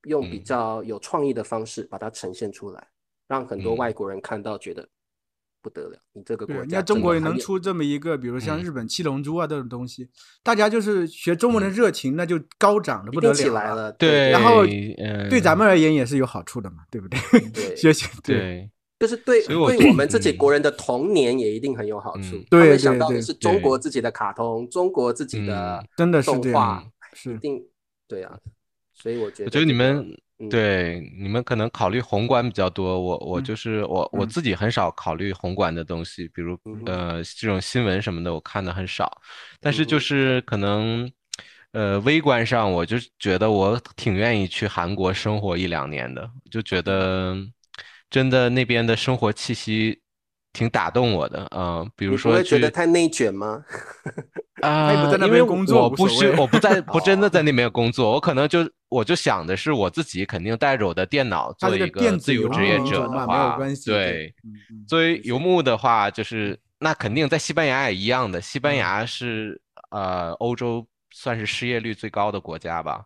[0.04, 2.88] 用比较有创意的方式把它呈现出来，
[3.28, 4.88] 让很多外国人看到觉得。
[5.62, 10.08] 不得了，你这个国家，中国也能出这么一个，比如像日本七龙珠啊这种东西，
[10.42, 13.92] 大家就是学中文的热情那就高涨的不得了。
[13.94, 14.66] 对，然后
[15.30, 17.20] 对咱们而言也是有好处的嘛，对不对？
[17.52, 22.42] 对，学习对，就是对对我们自己国人的童年也一定很有好处。
[22.50, 26.84] 他们想到的是中国自己的卡通，中国自己的真的是动画，
[27.14, 27.62] 是一定
[28.08, 28.38] 对啊。
[28.94, 30.18] 所以我觉得，我觉得你们。
[30.48, 33.56] 对你们可能考虑宏观比较多，我我就。
[33.56, 39.12] 是我我自己很少考虑宏观的东西，比如呃这种新闻什么的我看的很少，
[39.60, 41.12] 但是就是可能
[41.74, 47.36] 呃微观上我就觉得我挺愿意去韩国生活一两年的，就觉得
[48.10, 50.00] 真的那边的生活气息。
[50.52, 53.64] 挺打动我的啊，比如说，你会觉得太内卷吗？
[54.64, 64.34] 啊，因为我不需，我不在， 不真的在那边工作，我可能就我就想的是我自己肯定带着我的电脑做一个自由职业者的话，对，
[64.88, 69.62] 作为游牧的话，就是那肯定在西班牙也一样的，西班牙是
[69.92, 73.06] 呃欧洲算是失业率最高的国家吧，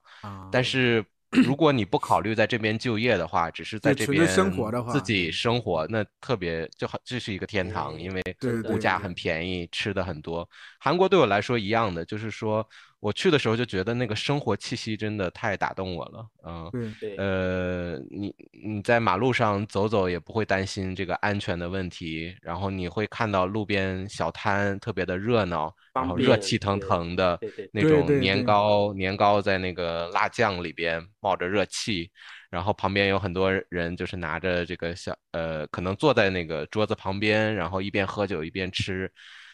[0.52, 1.06] 但是。
[1.44, 8.22] 如果你不考虑在这边就业的话，只是在这边生活的话，自己生活那特别就好，这是一个天堂，因为
[8.70, 10.48] 物价很便宜，吃的很多。
[10.80, 12.64] 韩国对我来说一样的，就是说。
[13.04, 18.34] 我去的时候就觉得那个生活气息真的太打动我了，嗯，对，呃，你
[18.64, 27.38] 你在马路上走走也不会担心这个安全的问题，然后你会看到路边小摊特别的热闹，然后热气腾腾的
[27.74, 32.10] 那种年糕，年糕在那个辣酱里边冒着热气，
[32.50, 39.12] 然后旁边有很多人就是拿着这个小呃，可能坐在那个桌子旁边，然后一边喝酒一边吃。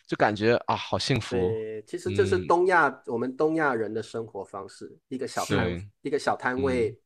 [0.09, 1.37] 就感觉啊，好幸福。
[1.37, 6.99] 对，其实这是东亚我们东亚人的生活方式，一个小摊一个小摊位，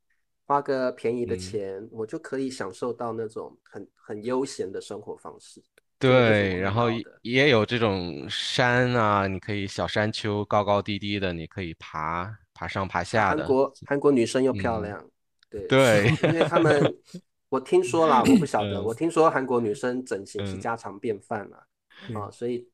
[0.46, 5.62] 花个便宜的钱，我就可以享受到那种很很悠闲的生活方式。
[6.00, 6.88] 对，然后
[7.24, 13.40] 也有这种山啊，你可以小山丘，高高低低的，你可以爬爬上爬下的。
[13.40, 15.06] 韩国韩国女生又漂亮，
[15.50, 16.96] 对对， 因为他们
[17.50, 21.68] 我听说啦，我不晓得， 我听说韩国女生整形是家常便饭了
[22.18, 22.66] 啊，所以。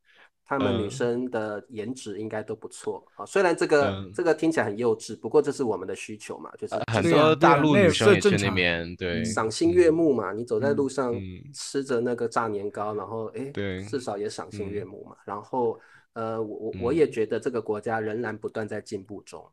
[0.50, 10.34] 他们女生的颜值应该都不错啊，虽然这个这个听起来很幼稚，不过这是我们的需求嘛，就是很多大陆女生也去那边，对，赏心悦目嘛。
[10.34, 11.14] 你走在路上
[11.54, 13.52] 吃着那个炸年糕，然后哎，
[13.88, 15.16] 至少也赏心悦目嘛。
[15.24, 15.80] 然后
[16.14, 19.48] 呃，我我我也觉得这个国家仍然不断在进步中。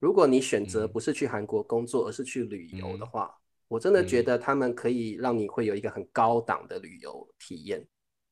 [0.00, 3.32] 如果你选择不是去韩国工作，而是去旅游的话，
[3.68, 7.86] 我真的觉得他们可以让你会有一个很高档的旅游体验。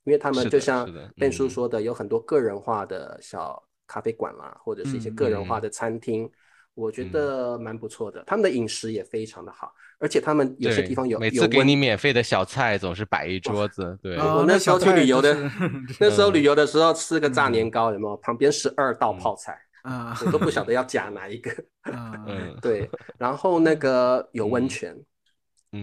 [0.09, 0.89] 因为他们就像
[1.19, 6.31] Ben 叔说的，有很多个人化的小咖啡馆啦，或者是一些个人化的餐厅。
[6.73, 8.23] 我觉得蛮不错的。
[8.25, 13.99] 他们的饮食也非常的好，而且他们有些地方有每次给你免费的小菜，总是摆一桌子。
[14.01, 15.37] 对，啊我那时候去旅游的
[16.01, 18.17] 那时候旅游的时候吃个炸年糕，有没有？
[18.19, 21.51] 旁边十二道泡菜，啊我都不晓得 要夹哪一个。
[21.83, 22.89] 啊嗯 对，
[23.19, 24.97] 然后那个有温泉，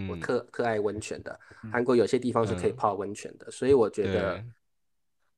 [0.07, 1.39] 我嗯，特特爱温泉的。
[1.63, 1.71] 嗯。
[1.71, 2.75] 韩国有些地方是可以嗯。
[2.75, 4.41] 泡温泉的，所以我觉得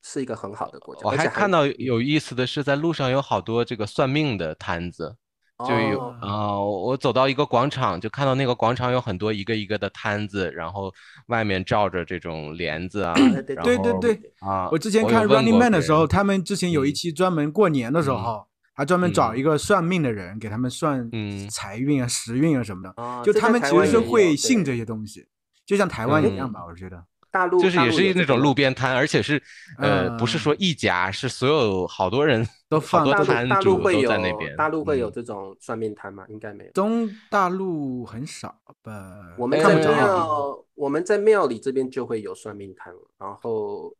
[0.03, 1.01] 是一个很好的国家。
[1.03, 5.15] 我还看到有意思的是，在路上有好多这个算命的摊子，
[5.57, 6.15] 就有哦。
[6.21, 10.93] 啊、我走到一个广场，就看到那个广场有很多一个一个的摊子，然后
[11.27, 13.15] 外面罩着这种帘子啊，
[13.63, 16.93] 对对对啊，我之前看 Running Man 的时候，他们之前有一嗯。
[16.93, 18.46] 期专门过年的时候，
[18.77, 23.23] 还专门找嗯一个算命的人给他们算嗯财运啊、时运啊什么的。
[23.25, 25.27] 就他们其实是会信这些东西，
[25.65, 27.03] 就像台湾一样嗯吧，我觉得。
[27.29, 29.41] 大陆就是也是那种路边摊，而且是
[29.77, 36.23] 呃，不是嗯说一家，是所有好多人都好多放大陆摊大陆会有主都在那边，大陆会有嗯这种算命摊吗？
[36.29, 36.71] 应该没有。
[36.71, 39.33] 中大陆很少吧？
[39.37, 43.93] 我们在看不着庙，我们在庙里这边就会有算命摊，然后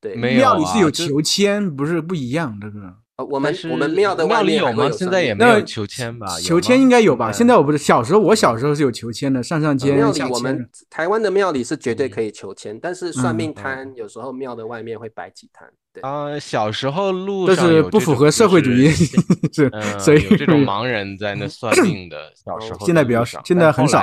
[0.00, 2.94] 对没庙里是有求签，不是不一样这个。
[3.16, 4.90] 呃我们但我们庙的外庙里有吗？
[4.90, 6.26] 现在也没有求签吧？
[6.40, 7.26] 求签应该有吧？
[7.30, 9.96] 现现在我不是，小时候我小时候是有求签的，上上签、
[10.30, 10.68] 我们。
[10.90, 18.88] 台湾的庙里是绝对嗯可以求签，但是算嗯命摊有时候庙的外面会摆几摊，对，啊，小时候路这上是不符合社会主义
[20.00, 24.02] 所以有这种盲人在那 算命的，小时哦候现在比较少现在很少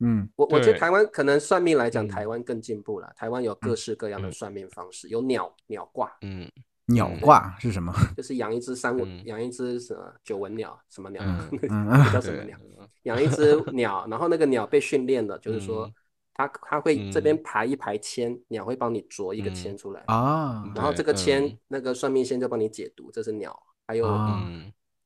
[0.00, 3.10] 嗯我我觉得台湾可能算命来讲，嗯台湾更进步了。
[3.16, 6.46] 台湾有各式各样的嗯算命方式，有鸟鸟卦，嗯
[6.86, 7.92] 鸟嗯卦是什么？
[8.16, 11.22] 就是养一只三文嗯，养一只什么九纹鸟，什么鸟？
[12.12, 12.56] 叫什么鸟？
[13.02, 15.94] 养一只鸟，然后那个鸟被训练了，就是说嗯
[16.34, 24.06] 它它会这边嗯排一排签，鸟会帮你啄一个嗯签出来，啊然后这个签嗯那个算命先就帮你解读，这是鸟，还有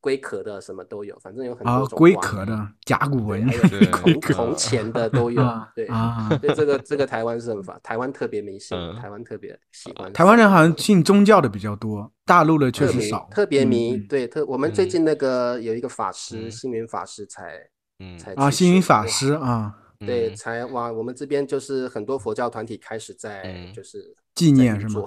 [0.01, 5.87] 龟壳的什么都有，反正有很啊多，种卦龟壳的甲骨，文还有铜钱的都有啊，对。
[5.87, 6.29] 啊。
[6.41, 10.13] 对这个这个台湾是很法，台湾特别迷信，嗯台湾特别喜欢。
[10.13, 13.29] 台湾人好像信宗教的比较多，大陆的确实少。
[13.31, 17.59] 特别嗯迷，嗯对特我们最嗯近那个有一个法师，嗯星云法师才
[17.99, 25.05] 嗯啊，才去星云法师啊，对，嗯才哇，我们这边就是很多佛教团体开始在嗯就是纪念是吗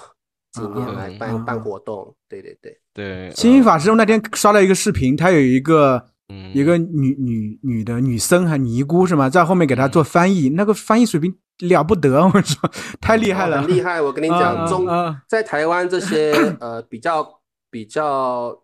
[0.53, 6.51] 纪啊念啊来办办活动，对对对，对星云嗯法师我那天刷到一个视频，他有一个嗯。
[6.53, 9.29] 一个女女女的女僧还尼姑是吗？
[9.29, 13.99] 在后面给他做翻译，那个翻译水平了不得，我说太厉害了，厉害。
[14.01, 14.87] 我跟你啊讲，中
[15.27, 16.31] 在台湾这些
[16.61, 17.27] 呃比较
[17.69, 18.57] 比较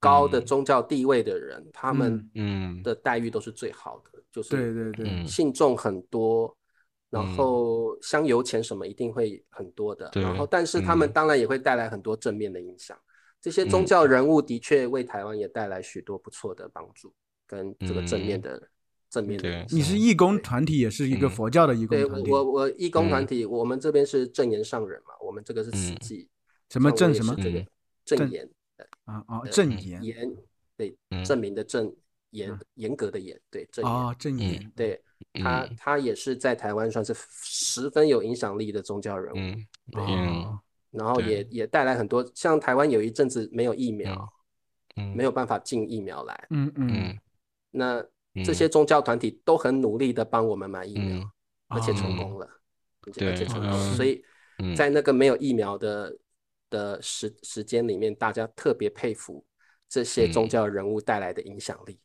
[0.00, 0.46] 高的嗯。
[0.46, 2.80] 宗教地位的人，他们嗯。
[2.82, 5.26] 的待遇都是最好的，就是对对对，嗯。
[5.26, 6.56] 信众很多，
[7.12, 7.36] 然嗯。
[7.36, 11.12] 后香油钱什么一定会很多的，对然后但是他们嗯。
[11.12, 12.98] 当然也会带来很多正面的影响。
[13.38, 14.06] 这些宗嗯教。
[14.06, 17.12] 人物的确为台湾也带来许多不错的帮助，
[17.46, 18.68] 跟这个正面的
[19.10, 19.78] 正面的影响。
[19.78, 21.30] 你是义工团体，也是一个嗯。
[21.30, 23.26] 佛教的义工对团体，我我义工团嗯。
[23.26, 25.96] 体，我们这边是正言上人嘛，我们这个是慈嗯。
[26.00, 26.28] 济，
[26.70, 27.66] 什么正什么这个嗯。
[28.06, 28.48] 正正言
[29.04, 30.02] 啊啊呃正言。
[30.02, 30.36] 严，
[30.76, 31.22] 对嗯。
[31.24, 31.94] 证明的正
[32.30, 32.58] 严嗯。
[32.74, 33.92] 严格的严，对正言。
[33.92, 35.02] 啊正言对
[35.42, 39.38] 他嗯，他也是在台湾算是十分有影响力的宗教人物，
[39.98, 40.58] 嗯
[40.90, 44.30] 然后也也带来很多，像台湾有一阵子没有疫苗，
[44.96, 47.18] 嗯没有办法进疫苗来，嗯嗯嗯。
[47.70, 47.98] 那
[48.34, 51.30] 嗯这些宗教团体都很努力的帮我们买疫苗，嗯
[51.68, 52.46] 而且成哦功了，
[53.06, 54.22] 而且对而且成功了，嗯所以
[54.58, 54.76] 嗯。
[54.76, 56.14] 在那个没有疫苗的
[56.68, 59.42] 的时时间里面，大家特别佩服
[59.88, 61.98] 这些宗嗯教人物带来的影响力，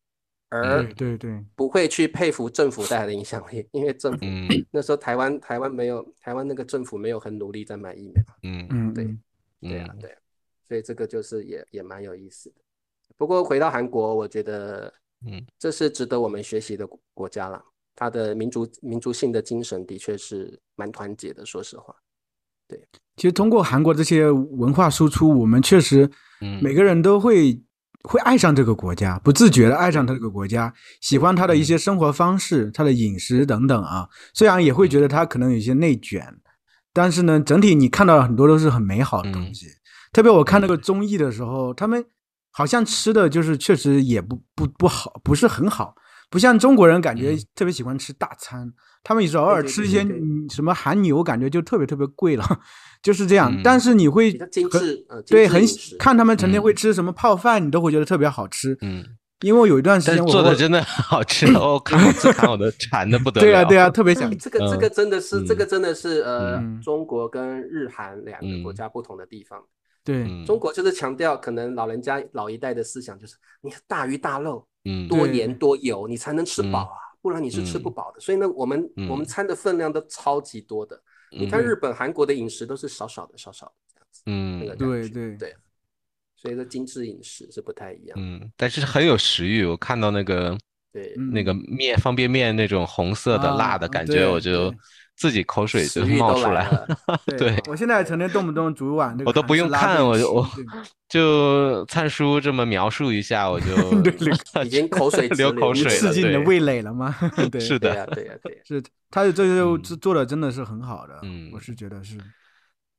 [0.49, 4.47] 而对对对，不会去佩服政府带来的影响力，因为政府嗯。
[4.71, 8.67] 那时候台湾台湾没有台湾那个政府没有很努力在买疫苗，嗯。
[8.69, 9.19] 嗯嗯
[9.61, 9.69] 嗯。
[9.69, 10.17] 对啊对啊，
[10.67, 12.55] 所以这个就是也也蛮有意思的。
[13.17, 14.93] 不过回到韩国，我觉得
[15.25, 15.45] 嗯。
[15.59, 17.61] 这是值得我们学习的国国家了。
[17.93, 21.93] 它的民族民族性的精神的确是蛮团结的，说实话。
[22.67, 22.79] 对。
[23.15, 26.61] 其实通过韩国这些文化输出，我们确实嗯。
[26.63, 27.59] 每个人都会
[28.07, 34.07] 会爱上这个国家，不自觉的爱上这个国家，喜欢他的一些生活方式、他的饮食等等啊。
[34.33, 36.25] 虽然也会觉得他可能有一些内卷，
[36.93, 39.67] 但是呢，整体你看到很多都是很美好的东西。
[40.13, 42.03] 特别我看那个综艺的时候，他们
[42.51, 45.93] 好像吃的就是确实也不不不好，不是很好。
[46.29, 48.69] 不像中国人感觉嗯特别喜欢吃大餐，
[49.01, 50.05] 他们有时候偶尔吃一些
[50.49, 52.43] 什么韩牛，感觉就特别特别贵了，
[53.07, 53.49] 就是这样。
[53.55, 55.63] 嗯但是你会比较精很致，呃，精对，很
[55.97, 58.77] 看他们成天嗯会吃什么泡饭，你都会觉得特别好吃。
[58.81, 59.05] 嗯，
[59.41, 63.47] 因为我有一段时间我我做的真的很好吃， 我看我次看我都馋的不得了。
[63.47, 69.57] 对啊对啊，特别想哎这个这嗯个真的是，这嗯个真的是呃嗯，中国跟日韩两个国嗯家不同的地方。
[70.03, 78.19] 对，嗯中国就是强调，可能老人家老一代的思想就是你大鱼大肉，嗯多盐多油，你才能吃饱啊，不然你是吃不饱的。
[78.19, 80.99] 所以呢，我们我们嗯餐的分量都超级多的。
[81.35, 84.23] 你看嗯日本、韩国的饮食都是少少的、少少的这样子，
[84.57, 84.75] 那嗯。
[84.75, 85.37] 个对对。
[85.37, 85.55] 对，
[86.35, 88.19] 所以说精致饮食是不太一样。
[88.19, 89.63] 嗯，但是很有食欲。
[89.65, 90.57] 我看到那个
[90.91, 94.79] 对，嗯那个面方便面那种红色的辣的啊感觉，我就对
[95.17, 96.87] 自己口水就冒出来来了。
[97.37, 100.47] 对我现在成天动不动煮碗那个我都不用看，我就我
[101.09, 103.67] 就灿叔这么描述一下，我就
[104.63, 105.89] 已经口水流口水了。
[105.89, 107.15] 刺激你的，味蕾了吗？
[107.51, 108.59] 对，是的，对呀，对呀，对呀。
[108.63, 112.17] 是，他的这个嗯做做的真的是很好的，嗯我是觉得是，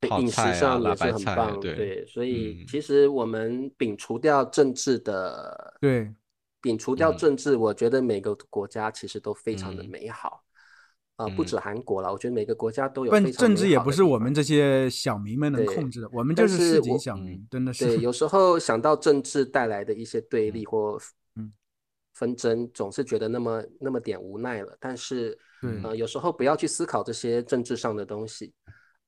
[0.01, 6.11] 对饮食上也是很棒，对对，所以嗯其实我们摒除掉政治的，对，
[6.62, 10.43] 摒除掉嗯政治，我觉得每个国家其实都非常的嗯美好，
[11.19, 11.47] 啊，不嗯。
[11.47, 20.99] 止韩国了，我觉得每个国家都有但非常政治也不是我们这些小民们能控制的，我们就是市井小民，真的是对，有时候想到政治带来的一些 对立或
[21.35, 21.53] 嗯。
[22.14, 24.77] 纷争，总是觉得那么那么点无奈了。
[24.81, 25.81] 但是，对。
[25.83, 28.53] 呃，有时候不要去思考这些政治上的东西，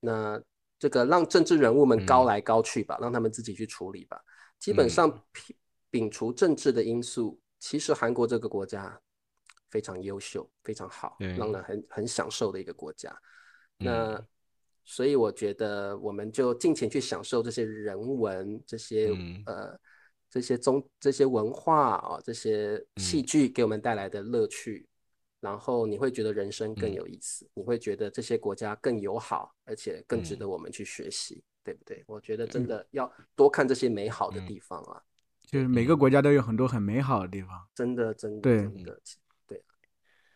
[0.00, 0.40] 那
[0.78, 2.26] 这个让政治人物们高嗯。
[2.26, 4.20] 来高去吧，让他们自己去处理吧。
[4.58, 5.54] 基本嗯上摒
[5.90, 9.00] 摒除政治的因素，其实韩国这个国家
[9.70, 13.10] 非常优秀，非常好，让人很很享受的一个国家。
[13.78, 13.86] 嗯。
[13.86, 14.26] 那
[14.84, 19.42] 所以我觉得我们就尽情去享受这些人文、这些、嗯。
[19.46, 19.78] 呃
[20.28, 24.86] 这些宗、这些文化啊、这些戏嗯剧给我们带来的乐趣，
[25.40, 26.94] 然后你会觉得人生更嗯。
[26.94, 30.38] 有意思，你会觉得这些国家更友好，而且更值嗯。
[30.38, 32.04] 得我们去学习，对不对？
[32.06, 34.46] 我觉得真的要多看这些美好的嗯。
[34.46, 35.02] 地方啊，
[35.46, 38.62] 就是每个国家都有很多很美好的地方，真的真的对。
[38.62, 39.00] 真的，对。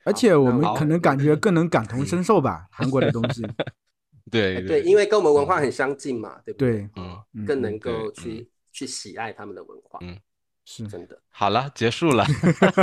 [0.04, 3.42] 而且我们可能感觉更能感同身受吧，韩国的东西，
[4.30, 6.88] 对哎对，因为跟我们文化很相近嘛，对不对？
[6.96, 7.18] 嗯。
[7.46, 10.16] 更嗯能够去去喜爱他们的文化，嗯
[10.64, 11.18] 是真的。
[11.36, 12.24] 好了，结束了。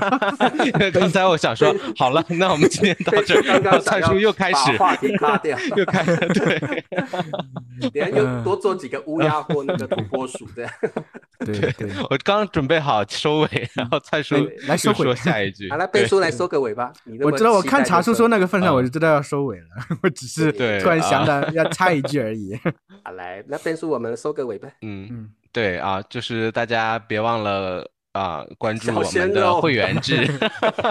[0.66, 6.84] 因为刚才我想说，好了，那我们今天到这儿，刚刚想要灿叔又开始话题卡掉，又开始对，
[7.90, 10.72] 等下又多做几个乌鸦或那个土拨鼠这样。
[11.46, 14.36] 对对，我刚准备好收尾，然后蔡叔
[14.68, 15.70] 来说下一句。
[15.72, 16.92] 好了，背对书来收个尾吧。
[17.22, 19.66] 我知道，我看茶叔说那个份上，嗯我就知道要收尾了，
[20.04, 22.54] 我只是对突然啊想到要插一句而已。
[23.04, 24.72] 好来，那背书我们收个尾呗。
[24.84, 30.28] 嗯，嗯，对啊，就是大家别忘了啊，关注小我们的肉会员制，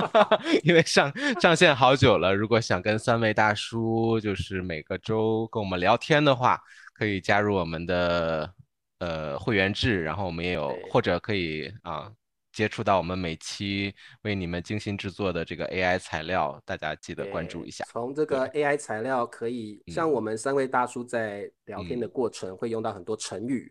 [0.65, 2.35] 因为上上线好久了。
[2.35, 6.59] 如果想跟三位大叔就是每个周跟我们聊天的话，
[6.95, 8.53] 可以加入我们的
[8.99, 12.11] 呃会员制，然后我们也有或者可以啊
[12.53, 17.85] 接触到我们每期为你们精心制作的这个 AI 材料，大家记得关注一下。
[17.91, 23.71] 从这个 AI 材料可以，像嗯我们三位大叔在聊天的过程，会用到很多成语，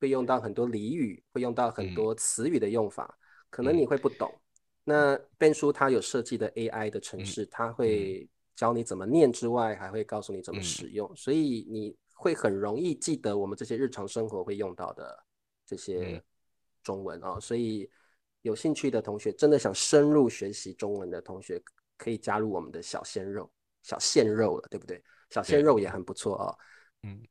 [0.00, 1.94] 会用到很多俚语，会用到很嗯。
[1.94, 3.18] 多词语的用法，
[3.50, 3.78] 可能嗯。
[3.78, 4.40] 你会不懂。
[4.82, 10.62] 那变叔他有设计的 AI 的程嗯式，他会教你怎么念之外，还会告诉你怎么嗯。
[10.62, 15.24] 使用，所以你会很容易记得我们这些日常生活会用到的
[15.66, 16.22] 这些嗯。
[16.82, 17.88] 中文啊、所以
[18.40, 21.62] 有兴趣的同学，真的想深入学习中文的同学，
[21.98, 23.50] 可以加入我们的小鲜肉、
[23.82, 25.04] 小鲜肉了，对不对？
[25.28, 26.58] 小鲜肉也很不错哦。
[27.02, 27.22] 嗯，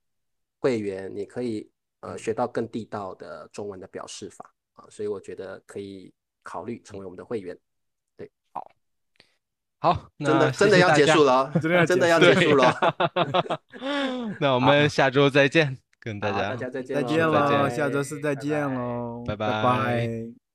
[0.60, 1.70] 会员你可以
[2.02, 7.58] 呃学到更地道的中文的表示法啊，所以我觉得可以考虑成为我们的会员。
[8.18, 8.72] 对好，
[9.80, 14.36] 好真的真的要结束了哦，真的要真的结束对要结束了哦。
[14.40, 20.49] 那我们下周再见，跟大家大家再见，再见再见喽，下周四再见喽，拜拜拜拜